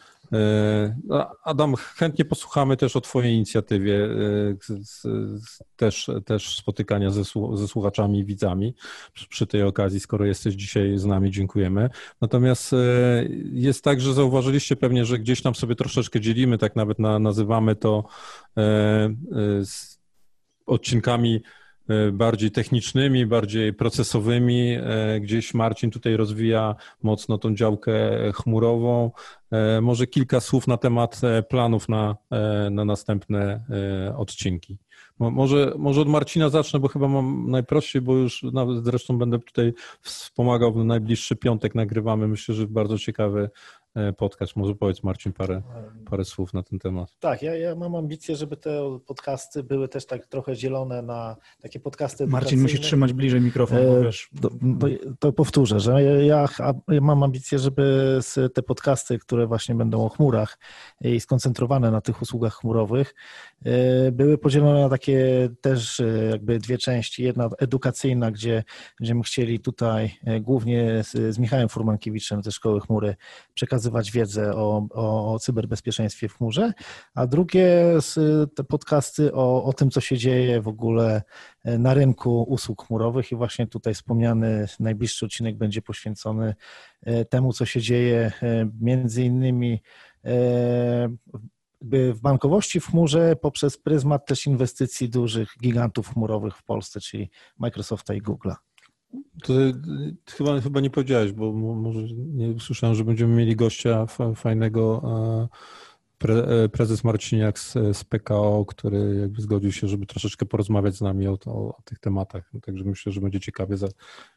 [1.44, 5.08] Adam, chętnie posłuchamy też o Twojej inicjatywie, e,
[5.76, 7.22] też, też spotykania ze,
[7.54, 8.74] ze słuchaczami i widzami
[9.28, 11.90] przy, tej okazji, skoro jesteś dzisiaj z nami, dziękujemy.
[12.20, 12.76] Natomiast e,
[13.52, 17.76] jest tak, że zauważyliście pewnie, że gdzieś tam sobie troszeczkę dzielimy, tak nawet na, nazywamy
[17.76, 18.04] to
[18.56, 19.12] e, e,
[20.66, 21.63] odcinkami e,
[22.12, 24.76] bardziej technicznymi, bardziej procesowymi.
[24.80, 27.92] E, Gdzieś Marcin tutaj rozwija mocno tą działkę
[28.32, 29.10] chmurową.
[29.50, 33.64] E, Może kilka słów na temat e, planów na, e, na następne
[34.08, 34.78] e, odcinki.
[35.18, 39.38] Mo- Może, może od Marcina zacznę, bo chyba mam najprościej, bo już nawet zresztą będę
[39.38, 42.28] tutaj wspomagał w najbliższy piątek nagrywamy.
[42.28, 43.50] Myślę, że bardzo ciekawy e,
[44.16, 44.56] podcast.
[44.56, 45.62] Może powiedz Marcin parę,
[46.10, 47.16] parę słów na ten temat.
[47.20, 51.80] Tak, ja, ja mam ambicje, żeby te podcasty były też tak trochę dzielone na takie
[51.80, 54.30] podcasty Marcin musi trzymać bliżej mikrofon, bo E, wiesz.
[54.42, 54.86] To, to,
[55.18, 56.46] to powtórzę, że ja, ja,
[56.88, 60.58] ja mam ambicje, żeby z- te podcasty, które właśnie będą o chmurach
[61.00, 63.53] i skoncentrowane na tych usługach chmurowych, e,
[64.12, 67.22] były podzielone na takie też e, jakby dwie części.
[67.22, 68.64] Jedna edukacyjna, gdzie
[69.00, 73.16] będziemy chcieli tutaj e, głównie z, z Michałem Furmankiewiczem ze Szkoły Chmury
[73.54, 76.72] przekazywać wiedzę o, o, o cyberbezpieczeństwie w chmurze,
[77.14, 77.84] a drugie
[78.54, 81.22] te podcasty o, o tym, co się dzieje w ogóle
[81.64, 86.54] e, na rynku usług chmurowych i właśnie tutaj wspomniany najbliższy odcinek będzie poświęcony
[87.02, 89.82] e, temu, co się dzieje e, między innymi
[90.24, 91.08] e,
[91.90, 98.14] w bankowości w chmurze poprzez pryzmat też inwestycji dużych gigantów chmurowych w Polsce, czyli Microsofta
[98.14, 98.54] i Google'a.
[99.42, 99.72] To y,
[100.30, 105.02] chyba, chyba nie powiedziałeś, bo mo- może nie usłyszałem, że będziemy mieli gościa fa- fajnego
[106.24, 111.00] pre, e, prezes Marciniak z, z PKO, który jakby zgodził się, żeby troszeczkę porozmawiać z
[111.00, 112.50] nami o, to, o tych tematach.
[112.62, 113.76] Także myślę, że będzie ciekawie.
[113.76, 113.88] Za,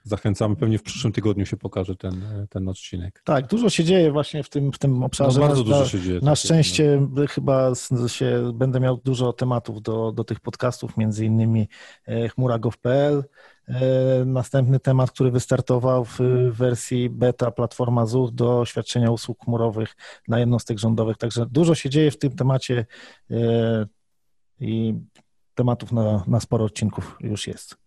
[0.03, 0.55] zachęcamy.
[0.55, 3.21] Pewnie w przyszłym tygodniu się pokaże ten, ten odcinek.
[3.25, 5.39] Tak, dużo się dzieje właśnie w tym, w tym obszarze.
[5.39, 8.97] No, bardzo Na- dużo na- się dzieje, Na tak, szczęście chyba s- się, będę miał
[8.97, 11.69] dużo tematów do, do tych podcastów, między innymi
[12.07, 13.17] e, chmura.gov.pl.
[13.19, 13.23] E,
[14.26, 16.20] Następny temat, który wystartował w
[16.51, 19.95] wersji beta platforma ZUS do świadczenia usług chmurowych
[20.28, 21.18] dla jednostek rządowych.
[21.18, 22.86] Także dużo się dzieje w tym temacie
[23.32, 23.86] e,
[24.59, 24.93] i
[25.55, 27.78] tematów na, na sporo odcinków już jest.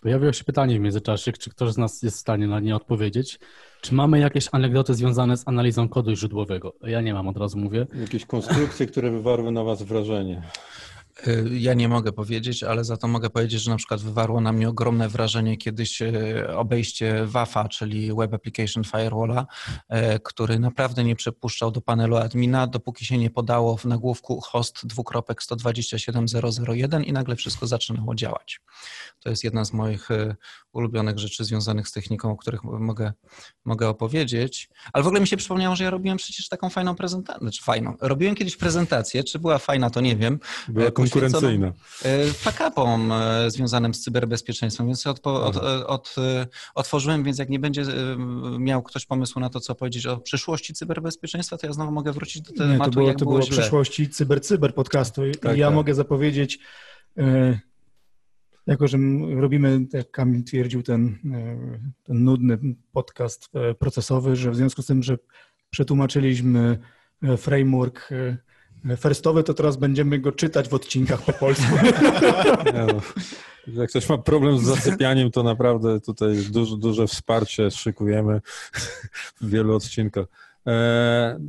[0.00, 3.38] Pojawiło się pytanie w międzyczasie, czy ktoś z nas jest w stanie na nie odpowiedzieć.
[3.80, 6.74] Czy mamy jakieś anegdoty związane z analizą kodu źródłowego?
[6.82, 7.86] Ja nie mam, od razu mówię.
[8.00, 10.42] Jakieś konstrukcje, które wywarły na was wrażenie.
[11.28, 14.52] Y, Ja nie mogę powiedzieć, ale za to mogę powiedzieć, że na przykład wywarło na
[14.52, 19.46] mnie ogromne wrażenie kiedyś y, obejście WAF-a, czyli Web Application Firewalla,
[19.92, 24.86] y, który naprawdę nie przepuszczał do panelu admina, dopóki się nie podało w nagłówku host
[24.86, 28.60] dwukropek 127.001 i nagle wszystko zaczynało działać.
[29.20, 30.08] To jest jedna z moich
[30.72, 33.12] ulubionych rzeczy związanych z techniką, o których mogę,
[33.64, 34.68] mogę opowiedzieć.
[34.92, 37.96] Ale w ogóle mi się przypomniało, że ja robiłem przecież taką fajną prezentację, znaczy fajną.
[38.00, 40.40] Robiłem kiedyś prezentację, czy była fajna, to nie wiem.
[40.68, 41.72] Była e, konkurencyjna.
[42.04, 45.86] e, Fuck-upom e, związanym z cyberbezpieczeństwem, więc od, od, Aha.
[45.86, 47.86] od, e, otworzyłem, więc jak nie będzie e,
[48.58, 52.42] miał ktoś pomysłu na to, co powiedzieć o przyszłości cyberbezpieczeństwa, to ja znowu mogę wrócić
[52.42, 53.58] do Nie, tematu, to było, jak to było, było źle.
[53.58, 55.26] przyszłości cyber-cyber podcastu.
[55.26, 55.74] I Tak, ja tak.
[55.74, 56.58] mogę zapowiedzieć,
[57.18, 57.58] e,
[58.66, 58.98] jako że
[59.36, 61.58] robimy, jak Kamil twierdził, ten, e,
[62.04, 62.58] ten nudny
[62.92, 65.18] podcast e, procesowy, że w związku z tym, że
[65.70, 66.78] przetłumaczyliśmy
[67.22, 68.36] e, framework e,
[68.96, 71.66] firstowy, to teraz będziemy go czytać w odcinkach po polsku.
[72.74, 73.00] No.
[73.66, 78.40] Jak ktoś ma problem z zasypianiem, to naprawdę tutaj duże, duże wsparcie szykujemy
[79.40, 80.26] w wielu odcinkach.
[80.66, 81.40] E,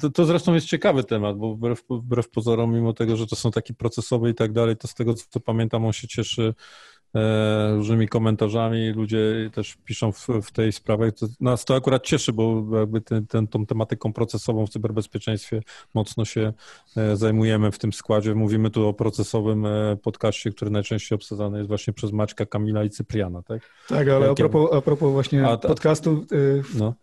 [0.00, 3.50] to, to zresztą jest ciekawy temat, bo wbrew, wbrew pozorom, mimo tego, że to są
[3.50, 6.54] takie procesowe i tak dalej, to z tego co pamiętam, on się cieszy
[7.76, 11.12] różnymi komentarzami, ludzie też piszą w, w tej sprawie.
[11.12, 15.62] To, nas to akurat cieszy, bo jakby ten, ten, tą tematyką procesową w cyberbezpieczeństwie
[15.94, 16.52] mocno się
[16.96, 18.34] e, zajmujemy w tym składzie.
[18.34, 22.90] Mówimy tu o procesowym e, podcaście, który najczęściej obsadzany jest właśnie przez Maćka, Kamila i
[22.90, 23.62] Cypriana, tak?
[23.88, 26.94] Tak, ale a propos, a propos właśnie A ta- podcastu y, No.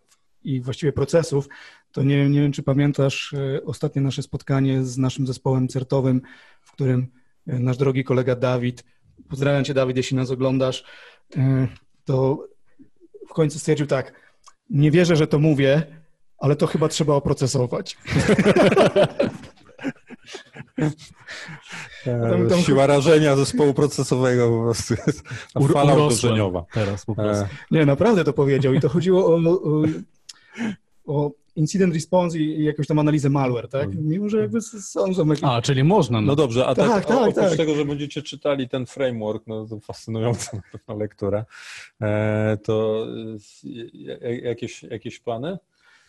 [0.44, 1.48] i właściwie procesów,
[1.92, 6.22] to nie, nie wiem, czy pamiętasz y, ostatnie nasze spotkanie z naszym zespołem certowym,
[6.62, 7.08] w którym
[7.48, 8.84] y, nasz drogi kolega Dawid,
[9.30, 10.84] pozdrawiam cię Dawid, jeśli nas oglądasz,
[11.38, 11.40] y,
[12.06, 12.48] to
[13.30, 14.14] w końcu stwierdził tak,
[14.70, 15.84] nie wierzę, że to mówię,
[16.38, 17.98] ale to chyba trzeba oprocesować.
[22.06, 24.96] Tam- tam- E, Siła rażenia zespołu procesowego po prostu
[25.74, 26.66] fala uderzeniowa.
[26.74, 27.44] Teraz po prostu.
[27.44, 29.84] E, Nie, naprawdę to powiedział i to chodziło o, o,
[31.06, 33.90] o incident response i i jakąś tam analizę malware, tak?
[33.96, 35.44] Mimo, że jakby są, jakieś...
[35.44, 36.22] A, czyli można.
[36.22, 37.56] No dobrze, a tak, Tak, tak, oprócz tak.
[37.58, 41.46] tego, że będziecie czytali ten framework, no to fascynująca na pewno lektura,
[42.02, 43.06] e, to
[43.66, 45.58] e, j- jakieś, jakieś plany?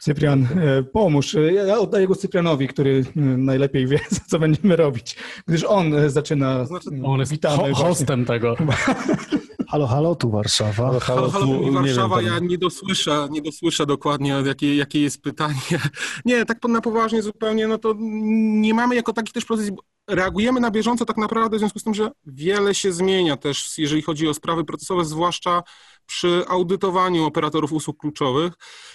[0.00, 1.34] Cyprian, e, pomóż.
[1.34, 3.98] E, Ja oddaję go Cyprianowi, który e, najlepiej wie,
[4.30, 6.64] co będziemy robić, gdyż on e, zaczyna.
[6.64, 7.84] Znaczy, On jest witamy ho- właśnie.
[7.84, 8.56] hostem tego.
[9.68, 10.72] Halo, halo, tu Warszawa.
[10.72, 15.00] Halo, halo, tu, mówi nie Warszawa, wiem, ja nie dosłyszę, nie dosłyszę dokładnie, jakie, jakie
[15.00, 15.60] jest pytanie.
[16.24, 19.70] Nie, tak na poważnie zupełnie, no to nie mamy jako taki też proces,
[20.10, 24.02] reagujemy na bieżąco tak naprawdę w związku z tym, że wiele się zmienia też, jeżeli
[24.02, 25.62] chodzi o sprawy procesowe, zwłaszcza
[26.08, 28.52] przy audytowaniu operatorów usług kluczowych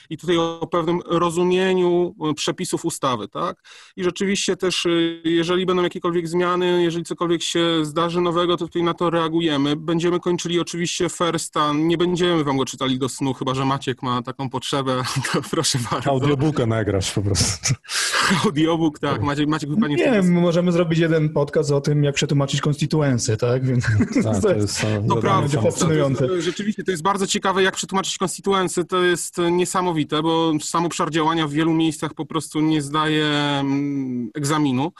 [0.09, 3.63] i tutaj o pewnym rozumieniu e, przepisów ustawy, tak?
[3.95, 8.83] I rzeczywiście też, y, jeżeli będą jakiekolwiek zmiany, jeżeli cokolwiek się zdarzy nowego, to tutaj
[8.83, 9.75] na to reagujemy.
[9.75, 14.21] Będziemy kończyli oczywiście firsta, nie będziemy wam go czytali do snu, chyba że Maciek ma
[14.21, 15.03] taką potrzebę,
[15.33, 16.09] to proszę bardzo.
[16.09, 17.73] Audiobooka nagrasz po prostu.
[18.45, 22.61] Audiobook, tak, Maciek, Maciek chyba nie Nie możemy zrobić jeden podcast o tym, jak przetłumaczyć
[22.61, 23.65] konstytuensy, tak?
[23.65, 23.85] Więc
[24.23, 25.41] Tak, to jest, To wiadomo, prawda.
[25.41, 26.27] będzie fascynujące.
[26.27, 28.83] To jest, rzeczywiście, to jest bardzo ciekawe, jak przetłumaczyć konstytuencję.
[28.83, 33.25] To jest e, niesamowite, bo sam obszar działania w wielu miejscach po prostu nie zdaje
[33.25, 34.91] mm, egzaminu.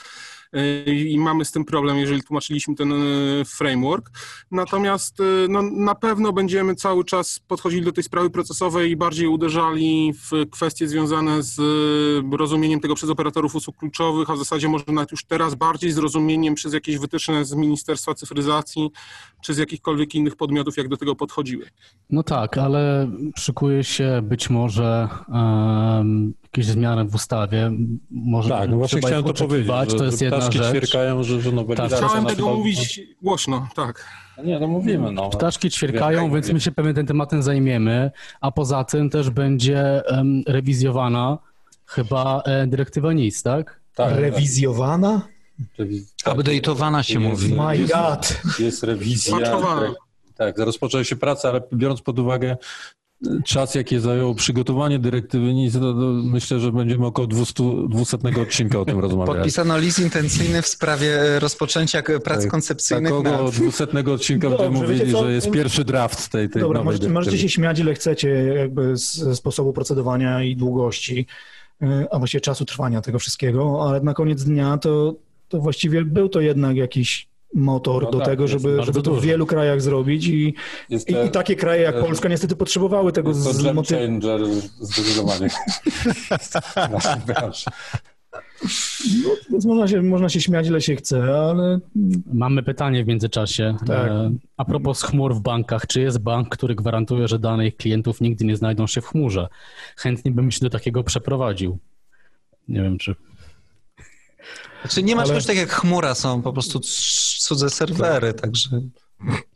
[0.54, 2.96] E, I mamy z tym problem, jeżeli tłumaczyliśmy ten e,
[3.46, 4.12] framework.
[4.52, 9.28] Natomiast e, no, na pewno będziemy cały czas podchodzili do tej sprawy procesowej i bardziej
[9.28, 11.62] uderzali w kwestie związane z
[12.32, 16.56] rozumieniem tego przez operatorów usług kluczowych, a w zasadzie może nawet już teraz bardziej zrozumieniem
[16.56, 18.90] przez jakieś wytyczne z Ministerstwa Cyfryzacji
[19.42, 21.66] czy z jakichkolwiek innych podmiotów, jak do tego podchodziły.
[22.10, 27.72] No tak, ale szykuje się być może em, jakieś zmiany w ustawie.
[28.12, 30.68] Może Tak, no właśnie trzeba chciałem to powiedzieć, że, to jest że jedna ptaszki rzecz.
[30.70, 31.98] ćwierkają, że, że nowelizacja...
[31.98, 34.06] Tak, Chciałem tego mówić głośno, tak.
[34.44, 35.30] Nie, no mówimy, no.
[35.30, 40.44] Ptaszki ćwierkają, więc my się pewnie tym tematem zajmiemy, a poza tym też będzie em,
[40.48, 41.38] rewizjowana
[41.86, 43.80] chyba e, dyrektywa NIS, tak?
[43.96, 45.22] Tak, Rewizjowana?
[45.78, 45.88] tak.
[46.24, 47.54] Tak, Update'owana się jest- mówi.
[47.54, 48.42] My jest- God.
[48.60, 49.38] Jest rewizja.
[49.40, 49.82] Patchowana.
[49.82, 52.58] Tak, tak, rozpoczęły się prace, ale biorąc pod uwagę
[53.46, 58.80] czas, jaki zajęło przygotowanie dyrektywy NIS, to, to myślę, że będziemy około 200, 200 odcinka
[58.80, 59.36] o tym rozmawiać.
[59.36, 64.64] Podpisano list intencyjny w sprawie rozpoczęcia prac Tak, koncepcyjnych Tak, około nad 200 odcinka Dobrze,
[64.64, 65.24] będziemy mówili, co?
[65.24, 68.98] że jest pierwszy draft tej, tej Dobra, nowej możecie, możecie się śmiać ile chcecie jakby
[68.98, 71.26] z ze sposobu procedowania i długości,
[71.84, 75.16] y, a właściwie czasu trwania tego wszystkiego, ale na koniec dnia to,
[75.50, 79.16] to właściwie był to jednak jakiś motor No do tak, tego, żeby, żeby to w
[79.16, 79.22] dużo.
[79.22, 80.54] wielu krajach zrobić i,
[80.90, 84.42] i, te- i takie kraje jak Polska niestety potrzebowały tego Jest to z game changer
[84.82, 85.54] zdecydowanie w.
[89.24, 91.80] No, więc można, się, można się śmiać ile się chce, ale
[92.34, 93.76] Mamy pytanie w międzyczasie.
[93.88, 94.08] Tak.
[94.12, 98.22] E, A propos chmur w bankach, czy jest bank, który gwarantuje, że dane ich klientów
[98.22, 99.48] nigdy nie znajdą się w chmurze?
[99.98, 101.78] Chętnie bym się do takiego przeprowadził.
[102.68, 103.16] Nie wiem, czy.
[104.82, 106.80] Znaczy nie ma Ale- czegoś tak jak chmura, są po prostu
[107.44, 108.82] cudze serwery, także...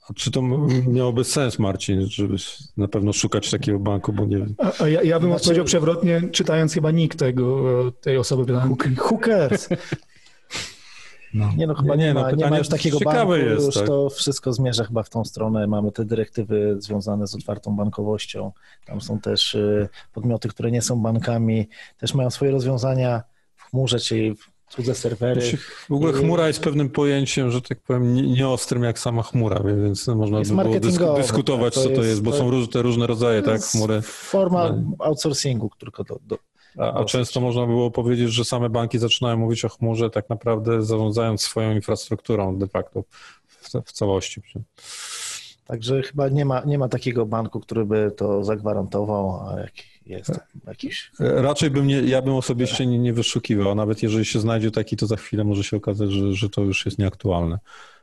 [0.09, 0.41] A czy to
[0.87, 2.35] miałoby sens, Marcin, żeby
[2.77, 4.55] na pewno szukać takiego banku, bo nie wiem.
[4.57, 7.63] a, a ja, ja bym Znaczy- odpowiedział przewrotnie, czytając chyba nick tego,
[8.01, 8.75] tej osoby, pytałem,
[9.25, 9.69] cares?
[11.33, 11.51] No.
[11.57, 13.75] Nie no, chyba Nie, nie, nie, no, ma, nie ma już takiego banku, jest, już
[13.75, 13.87] tak.
[13.87, 15.67] to wszystko zmierza chyba w tą stronę.
[15.67, 18.51] Mamy te dyrektywy związane z otwartą bankowością.
[18.85, 21.67] Tam są też y, podmioty, które nie są bankami,
[21.97, 23.23] też mają swoje rozwiązania
[23.55, 25.41] w chmurze, czyli w cudze serwery.
[25.41, 25.57] Znaczy,
[25.89, 30.07] W ogóle chmura jest pewnym pojęciem, że tak powiem, nie- nieostrym jak sama chmura, więc
[30.07, 32.69] można Jest by było dysk- dyskutować, tak, to co to jest- bo to- są róż,
[32.69, 34.01] te różne rodzaje, tak, chmury.
[34.01, 35.05] Forma No.
[35.05, 36.37] outsourcingu tylko do, do,
[36.77, 40.83] A, a często można było powiedzieć, że same banki zaczynają mówić o chmurze tak naprawdę
[40.83, 43.03] zarządzając swoją infrastrukturą de facto
[43.47, 44.41] w, w całości.
[45.65, 49.71] Także chyba nie ma, nie ma takiego banku, który by to zagwarantował, a jak
[50.09, 50.31] jest
[50.67, 51.11] jakiś...
[51.19, 54.71] E, Raczej bym nie, ja bym osobiście nie, nie wyszukiwał, a nawet jeżeli się znajdzie
[54.71, 57.59] taki, to za chwilę może się okazać, że, że to już jest nieaktualne.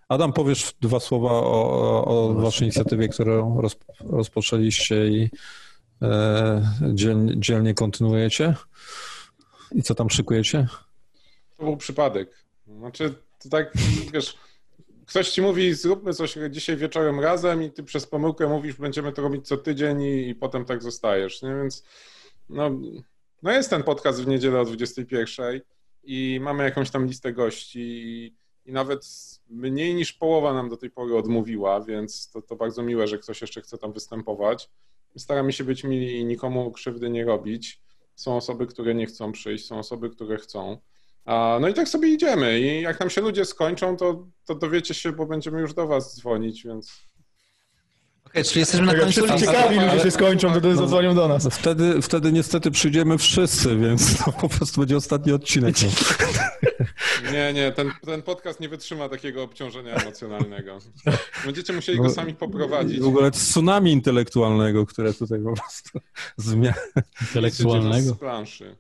[0.09, 5.31] Adam, powiesz dwa słowa o, o waszej inicjatywie, którą roz, rozpoczęliście i
[6.03, 8.55] e, dzielnie, dzielnie kontynuujecie?
[9.73, 10.67] I co tam szykujecie?
[11.57, 12.45] To był przypadek.
[12.79, 13.73] Znaczy, to tak,
[14.13, 14.37] wiesz,
[15.07, 19.23] ktoś ci mówi, zróbmy coś dzisiaj wieczorem razem i ty przez pomyłkę mówisz, będziemy to
[19.23, 21.49] robić co tydzień i, i potem tak zostajesz, nie?
[21.49, 21.85] Więc
[22.49, 22.71] no,
[23.43, 25.61] no jest ten podcast w niedzielę o 21
[26.05, 28.35] i mamy jakąś tam listę gości i,
[28.65, 29.07] i nawet
[29.49, 33.41] mniej niż połowa nam do tej pory odmówiła, więc to, to bardzo miłe, że ktoś
[33.41, 34.71] jeszcze chce tam występować.
[35.17, 37.81] Staramy się być mili i nikomu krzywdy nie robić.
[38.15, 40.79] Są osoby, które nie chcą przyjść, są osoby, które chcą.
[41.61, 45.13] No i tak sobie idziemy i jak nam się ludzie skończą, to, to dowiecie się,
[45.13, 46.93] bo będziemy już do was dzwonić, więc...
[48.27, 51.29] Okej, czyli jesteśmy na Tak końcu wszyscy ciekawi, ludzie się skończą, to no- zadzwonią do
[51.29, 51.45] nas.
[51.45, 55.75] No wtedy, wtedy niestety przyjdziemy wszyscy, więc to po prostu będzie ostatni odcinek.
[57.33, 60.79] Nie, nie, ten, ten podcast nie wytrzyma takiego obciążenia emocjonalnego.
[61.45, 63.01] Będziecie musieli go sami poprowadzić.
[63.01, 66.01] W ogóle tsunami intelektualnego, które tutaj po prostu
[66.37, 66.75] zmienia.
[67.21, 68.15] Intelektualnego.
[68.15, 68.77] Z planszy.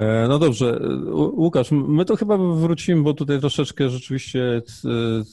[0.00, 0.78] E, No dobrze,
[1.12, 4.60] U- Łukasz, my to chyba wrócimy, bo tutaj troszeczkę rzeczywiście e,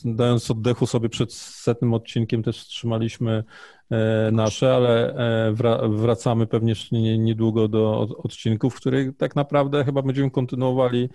[0.05, 3.43] dając oddechu sobie przed setnym odcinkiem też wstrzymaliśmy
[3.91, 5.13] e, nasze, ale
[5.47, 6.73] e, wra- wracamy pewnie
[7.17, 11.09] niedługo do od- odcinków, w których tak naprawdę chyba będziemy kontynuowali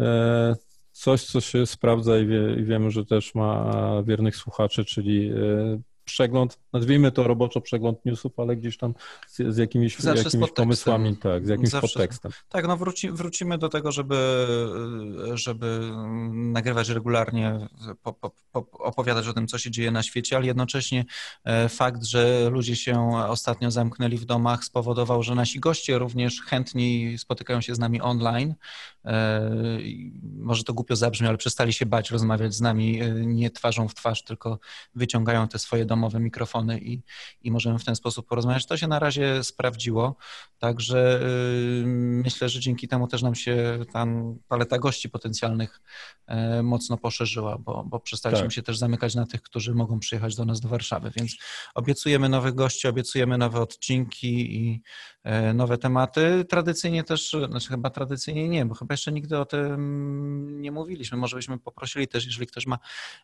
[0.00, 0.56] e,
[0.92, 3.72] coś, co się sprawdza i, wie, i wiemy, że też ma
[4.06, 5.34] wiernych słuchaczy, czyli e,
[6.06, 8.94] przegląd, nazwijmy to roboczo przegląd newsów, ale gdzieś tam
[9.28, 10.64] z, z jakimiś, Zawsze z jakimiś podtekstem.
[10.64, 12.32] pomysłami, tak, z jakimś Zawsze- podtekstem.
[12.48, 14.46] Tak, no wróci, wrócimy do tego, żeby,
[15.34, 15.80] żeby
[16.32, 17.68] nagrywać regularnie,
[18.02, 21.04] po, po, po, opowiadać o tym, co się dzieje na świecie, ale jednocześnie
[21.44, 27.18] e, fakt, że ludzie się ostatnio zamknęli w domach spowodował, że nasi goście również chętniej
[27.18, 28.54] spotykają się z nami online.
[29.04, 29.40] E,
[30.38, 33.94] Może to głupio zabrzmi, ale przestali się bać rozmawiać z nami e, nie twarzą w
[33.94, 34.58] twarz, tylko
[34.94, 37.02] wyciągają te swoje domowe mikrofony i,
[37.42, 38.66] i możemy w ten sposób porozmawiać.
[38.66, 40.16] To się na razie sprawdziło,
[40.58, 44.06] także y, myślę, że dzięki temu też nam się ta
[44.48, 45.80] paleta gości potencjalnych
[46.26, 48.52] e, mocno poszerzyła, bo, bo przestaliśmy Tak.
[48.52, 51.36] się też zamykać na tych, którzy mogą przyjechać do nas do Warszawy, więc
[51.74, 54.82] obiecujemy nowych gości, obiecujemy nowe odcinki i
[55.54, 56.44] nowe tematy.
[56.48, 61.18] Tradycyjnie też, znaczy chyba tradycyjnie nie, bo chyba jeszcze nigdy o tym nie mówiliśmy.
[61.18, 62.78] Może byśmy poprosili też, jeżeli ktoś ma,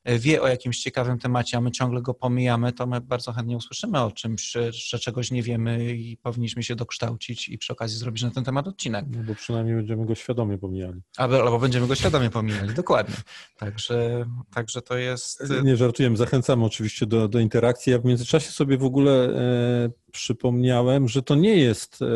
[0.05, 3.57] e, wie o jakimś ciekawym temacie, a my ciągle go pomijamy, to my bardzo chętnie
[3.57, 7.99] usłyszymy o czymś, że, że czegoś nie wiemy i powinniśmy się dokształcić i przy okazji
[7.99, 9.05] zrobić na ten temat odcinek.
[9.11, 11.01] No bo przynajmniej będziemy go świadomie pomijali.
[11.17, 13.15] Albo, albo będziemy go świadomie pomijali, dokładnie.
[13.59, 15.45] Także, także to jest...
[15.65, 17.93] Nie żartujemy, zachęcamy oczywiście do, do interakcji.
[17.93, 22.07] Ja w międzyczasie sobie w ogóle e, przypomniałem, że to nie jest e,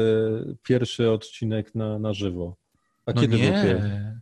[0.62, 2.56] pierwszy odcinek na, na żywo.
[3.06, 3.52] A No kiedy był nie.
[3.52, 4.16] pierwszy?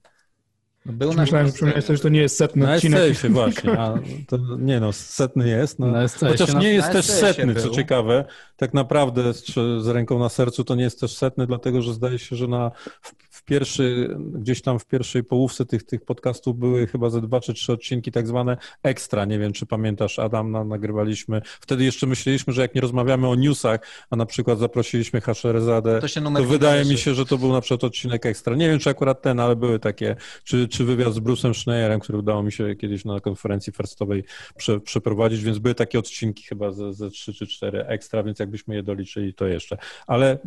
[0.86, 1.48] No Był na Myślałem,
[1.88, 3.00] że to nie jest setny Na odcinek.
[3.16, 3.78] SCS-ie właśnie.
[3.78, 3.94] A,
[4.28, 5.78] to, nie no, setny jest.
[5.78, 5.86] No.
[5.86, 7.70] Na Chociaż na- nie jest na też setny, co był.
[7.74, 8.24] ciekawe.
[8.56, 9.44] Tak naprawdę z,
[9.84, 12.70] z ręką na sercu to nie jest też setny, dlatego że zdaje się, że na,
[13.02, 17.54] w pierwszy, gdzieś tam w pierwszej połówce tych, tych podcastów były chyba ze dwa czy
[17.54, 19.24] trzy odcinki tak zwane ekstra.
[19.24, 21.42] Nie wiem, czy pamiętasz, Adam, na, nagrywaliśmy.
[21.60, 23.80] Wtedy jeszcze myśleliśmy, że jak nie rozmawiamy o newsach,
[24.10, 26.08] a na przykład zaprosiliśmy Hasherezadę, To
[26.42, 28.56] to, wydaje mi się, że to był na przykład odcinek ekstra.
[28.56, 32.18] Nie wiem, czy akurat ten, ale były takie, czy, czy wywiad z Bruce'em Schneierem, który
[32.18, 34.24] udało mi się kiedyś na konferencji firstowej
[34.56, 38.74] prze, przeprowadzić, więc były takie odcinki chyba ze, ze trzy czy cztery ekstra, więc jakbyśmy
[38.74, 39.76] je doliczyli, to jeszcze.
[40.06, 40.38] Ale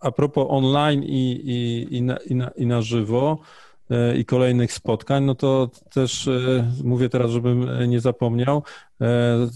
[0.00, 3.38] a propos online i, i, i, na, i, na, i na żywo
[4.16, 8.62] i kolejnych spotkań, no to też e, mówię teraz, żebym nie zapomniał,
[9.00, 9.48] e,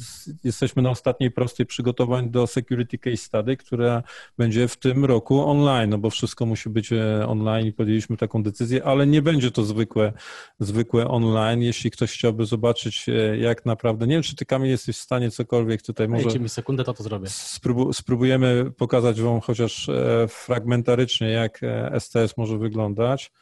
[0.44, 4.02] jesteśmy na ostatniej prostej przygotowań do Security Case Study, która
[4.38, 8.42] będzie w tym roku online, no bo wszystko musi być e, online i podjęliśmy taką
[8.42, 10.12] decyzję, ale nie będzie to zwykłe,
[10.60, 11.62] zwykłe online.
[11.62, 13.06] Jeśli ktoś chciałby zobaczyć,
[13.38, 16.24] jak naprawdę, nie wiem, czy ty Kamil jesteś w stanie cokolwiek tutaj może...
[16.24, 17.26] Dajcie mi sekundę, to to zrobię.
[17.28, 19.90] Sprób- spróbujemy pokazać Wam chociaż
[20.28, 21.60] fragmentarycznie, jak
[21.98, 23.32] STS może wyglądać.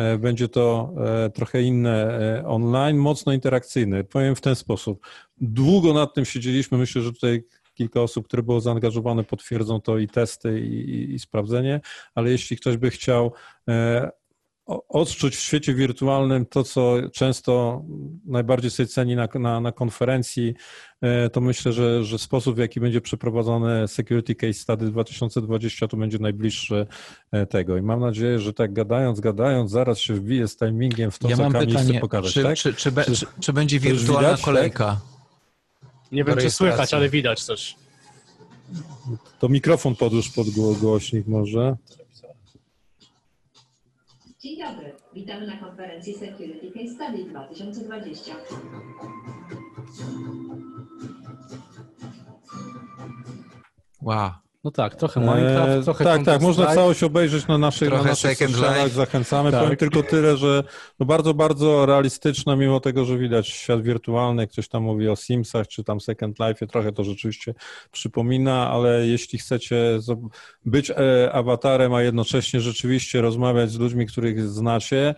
[0.00, 0.94] E, Będzie to
[1.24, 4.04] e, trochę inne e, online, mocno interakcyjne.
[4.04, 5.06] Powiem w ten sposób.
[5.40, 6.78] Długo nad tym siedzieliśmy.
[6.78, 7.42] Myślę, że tutaj
[7.74, 11.80] kilka osób, które było zaangażowane, potwierdzą to i testy, i, i, i sprawdzenie,
[12.14, 13.32] ale jeśli ktoś by chciał
[14.88, 17.82] odczuć w świecie wirtualnym to, co często
[18.26, 20.54] najbardziej sobie ceni na, na, na konferencji,
[21.00, 25.96] e, to myślę, że, że sposób, w jaki będzie przeprowadzony Security Case Study 2020, to
[25.96, 26.86] będzie najbliższy
[27.32, 27.76] e, tego.
[27.76, 31.36] I mam nadzieję, że tak gadając, gadając, zaraz się wbije z timingiem w to, Ja
[31.36, 32.56] co mam Kamil chce pytanie, pokazać, czy, tak?
[32.56, 34.44] czy, czy, be, Czy- czy, będzie wirtualna widać, tak?
[34.44, 35.00] kolejka?
[36.12, 37.74] Nie Do wiem, czy słychać, ale widać coś.
[39.38, 41.76] To mikrofon podłóż pod gło- głośnik może.
[44.40, 48.34] Dzień dobry, witamy na konferencji Security Case Study 2020.
[54.02, 54.39] Wow.
[54.64, 58.38] No tak, trochę Minecraft, Eee, trochę tak, tak, można całość obejrzeć na naszych, na naszych
[58.38, 59.50] socialach, zachęcamy.
[59.50, 59.62] Tak.
[59.62, 60.64] Powiem tylko tyle, że
[60.98, 65.68] no bardzo, bardzo realistyczne, mimo tego, że widać świat wirtualny, ktoś tam mówi o Simsach,
[65.68, 67.54] czy tam Second Life, trochę to rzeczywiście
[67.92, 69.98] przypomina, ale jeśli chcecie
[70.64, 75.14] być e, awatarem, a jednocześnie rzeczywiście rozmawiać z ludźmi, których znacie,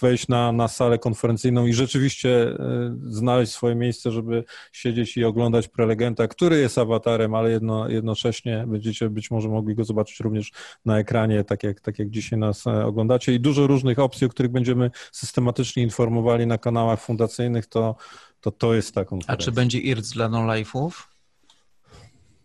[0.00, 5.68] wejść na, na salę konferencyjną i rzeczywiście e, znaleźć swoje miejsce, żeby siedzieć i oglądać
[5.68, 10.50] prelegenta, który jest awatarem, ale jedno, jednocześnie będziecie być może mogli go zobaczyć również
[10.84, 14.30] na ekranie, tak jak, tak jak dzisiaj nas e, oglądacie i dużo różnych opcji, o
[14.30, 17.96] których będziemy systematycznie informowali na kanałach fundacyjnych, to
[18.42, 21.11] to, to jest ta A czy będzie IRC dla no-life'ów?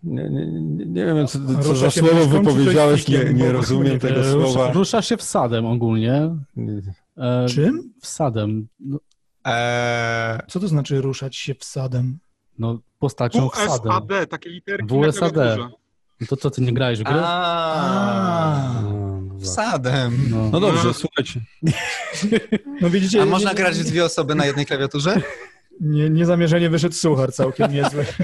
[0.08, 0.46] Nie, nie,
[0.86, 4.32] nie, wiem, co, co Rusza za słowo wypowiedziałeś, nie, nie rozumiem tego wiem.
[4.32, 4.72] słowa.
[4.72, 6.36] Rusza się wsadem ogólnie.
[7.18, 7.94] E, Czym?
[8.02, 8.68] Wsadem.
[8.80, 9.00] No,
[9.46, 12.18] Eee, Co to znaczy ruszać się wsadem?
[12.60, 13.92] no postacią wsadem.
[13.92, 15.36] WSAD, takie literki WSAD.
[16.22, 17.16] No to co, ty nie grałeś w gry?
[17.24, 20.18] a, No, no, wsadem.
[20.30, 20.50] No.
[20.52, 21.42] no dobrze, słuchajcie.
[22.82, 25.22] No widzicie, A można grać w dwie osoby na jednej klawiaturze?
[25.82, 28.06] Nie, niezamierzenie wyszedł suchar całkiem niezły.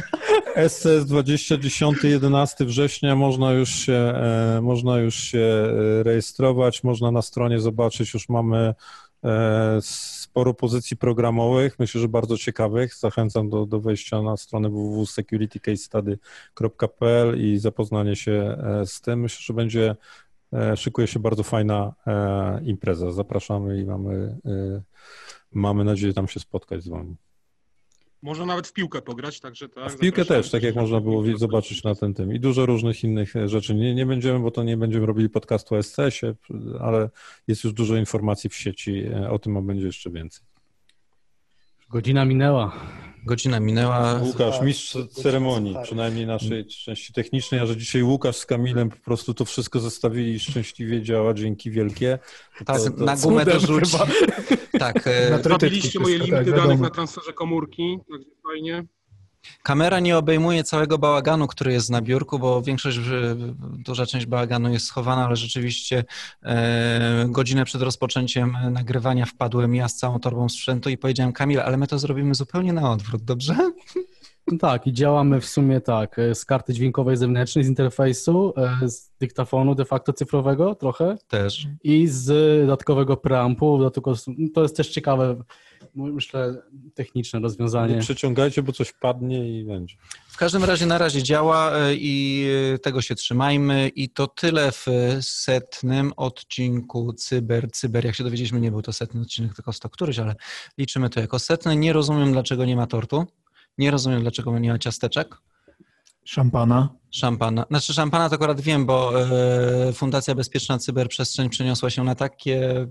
[0.55, 7.11] SCS 20, 10, 11 września można już się, e, można już się e, rejestrować, można
[7.11, 8.73] na stronie zobaczyć, już mamy
[9.23, 12.95] e, sporo pozycji programowych, myślę, że bardzo ciekawych.
[12.95, 19.19] Zachęcam do, do wejścia na stronę www.securitycasestudy.pl i zapoznanie się z tym.
[19.19, 19.95] Myślę, że będzie,
[20.75, 21.93] szykuje się bardzo fajna
[22.63, 23.11] impreza.
[23.11, 24.37] Zapraszamy i mamy,
[25.51, 27.15] mamy nadzieję tam się spotkać z wami.
[28.24, 29.91] Można nawet w piłkę pograć, także tak.
[29.91, 32.34] W piłkę też, tak jak można było zobaczyć na tym tym.
[32.34, 33.76] I dużo różnych innych e, rzeczy.
[33.76, 36.36] Nie, nie będziemy, bo to nie będziemy robili podcastu o SCS-ie,
[36.80, 37.09] ale
[37.47, 40.52] jest już dużo informacji w sieci e, o tym, a będzie jeszcze więcej.
[41.93, 42.71] Godzina minęła.
[43.25, 44.19] Godzina minęła.
[44.23, 49.33] Łukasz, mistrz ceremonii, przynajmniej naszej części technicznej, a że dzisiaj Łukasz z Kamilem po prostu
[49.33, 52.19] to wszystko zestawili i szczęśliwie działa, dzięki wielkie.
[52.65, 53.91] Tak, To- to- na gumę dorzuci.
[53.91, 54.07] chyba.
[54.79, 58.83] Tak, e, trytytki Zabiliście moje limity tak, danych na transferze komórki, także fajnie.
[59.63, 62.99] Kamera nie obejmuje całego bałaganu, który jest na biurku, bo większość,
[63.61, 66.03] duża część bałaganu jest schowana, ale rzeczywiście
[66.43, 71.77] e, godzinę przed rozpoczęciem nagrywania wpadłem ja z całą torbą sprzętu i powiedziałem Kamil, ale
[71.77, 73.55] my to zrobimy zupełnie na odwrót, dobrze?
[74.51, 78.89] No tak, i działamy w sumie tak, e, z karty dźwiękowej zewnętrznej, z interfejsu, e,
[78.89, 81.67] z dyktafonu de facto cyfrowego trochę Też.
[81.83, 82.27] i z
[82.61, 83.77] dodatkowego preampu.
[83.77, 84.13] Dlatego
[84.53, 85.35] to jest też ciekawe,
[85.95, 86.61] myślę,
[86.93, 87.99] techniczne Nie rozwiązanie.
[87.99, 89.95] przeciągajcie, bo coś padnie i będzie.
[90.27, 92.45] W każdym razie na razie działa e, i
[92.81, 94.85] tego się trzymajmy i to tyle w
[95.21, 97.71] setnym odcinku Cyber.
[97.71, 100.35] Cyber, jak się dowiedzieliśmy, nie był to setny odcinek, tylko sto któryś, ale
[100.77, 101.75] liczymy to jako setny.
[101.75, 103.25] Nie rozumiem, dlaczego nie ma tortu.
[103.78, 105.36] Nie rozumiem, dlaczego nie ma ciasteczek.
[106.26, 106.89] Szampana.
[107.11, 107.65] Szampana.
[107.69, 112.88] Znaczy szampana to akurat wiem, bo e, Fundacja Bezpieczna Cyberprzestrzeń przeniosła się na takie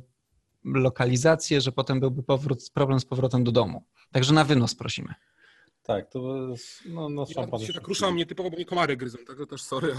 [0.65, 3.85] lokalizacje, że potem byłby powrót, problem z powrotem do domu.
[4.13, 5.15] Także na wynos prosimy.
[5.83, 7.61] Tak, to jest, no, no Ja szampan.
[7.61, 9.95] się tak ruszam nietypowo, bo mnie komary gryzą, także też sorry.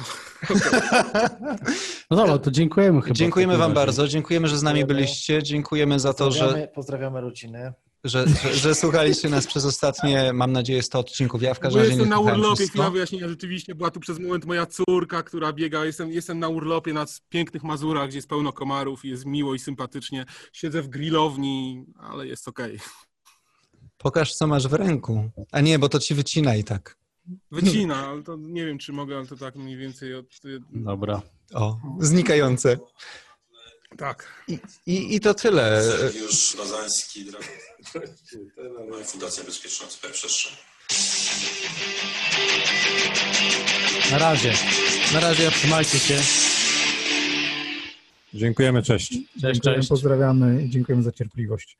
[2.12, 3.14] No dobra, to dziękujemy chyba.
[3.16, 3.74] Dziękujemy Wam razie.
[3.76, 7.74] bardzo, dziękujemy, że z nami byliście, dziękujemy za to, że, Pozdrawiamy, pozdrawiamy rodziny.
[8.04, 11.42] Że, że, że słuchaliście nas przez ostatnie, mam nadzieję, 100 odcinków.
[11.42, 12.72] Ja w każdym razie jestem nie na urlopie, przez 100.
[12.72, 16.94] chwila wyjaśnienia, rzeczywiście była tu przez moment moja córka, która biega, jestem, jestem na urlopie
[16.94, 22.28] na pięknych Mazurach, gdzie jest pełno komarów, jest miło i sympatycznie, siedzę w grillowni, ale
[22.28, 22.80] jest okej.
[23.98, 25.30] Pokaż, co masz w ręku.
[25.52, 26.98] A nie, bo to ci wycina i tak.
[27.52, 30.26] Wycina, ale to nie wiem, czy mogę, ale to tak mniej więcej od...
[30.72, 31.22] Dobra.
[31.54, 32.78] O, znikające.
[33.98, 34.44] Tak.
[34.48, 35.84] I, i, i to tyle.
[35.98, 37.26] Sergiusz Lazański,
[39.06, 40.54] Fundacja Bezpieczna Cyberprzestrzeń.
[44.12, 44.54] Na razie.
[45.14, 45.52] Na razie.
[45.52, 46.22] Trzymajcie się.
[48.34, 49.08] Dziękujemy, cześć.
[49.10, 49.90] Cześć, Dziękujemy, cześć.
[49.90, 51.78] pozdrawiamy i dziękujemy za cierpliwość.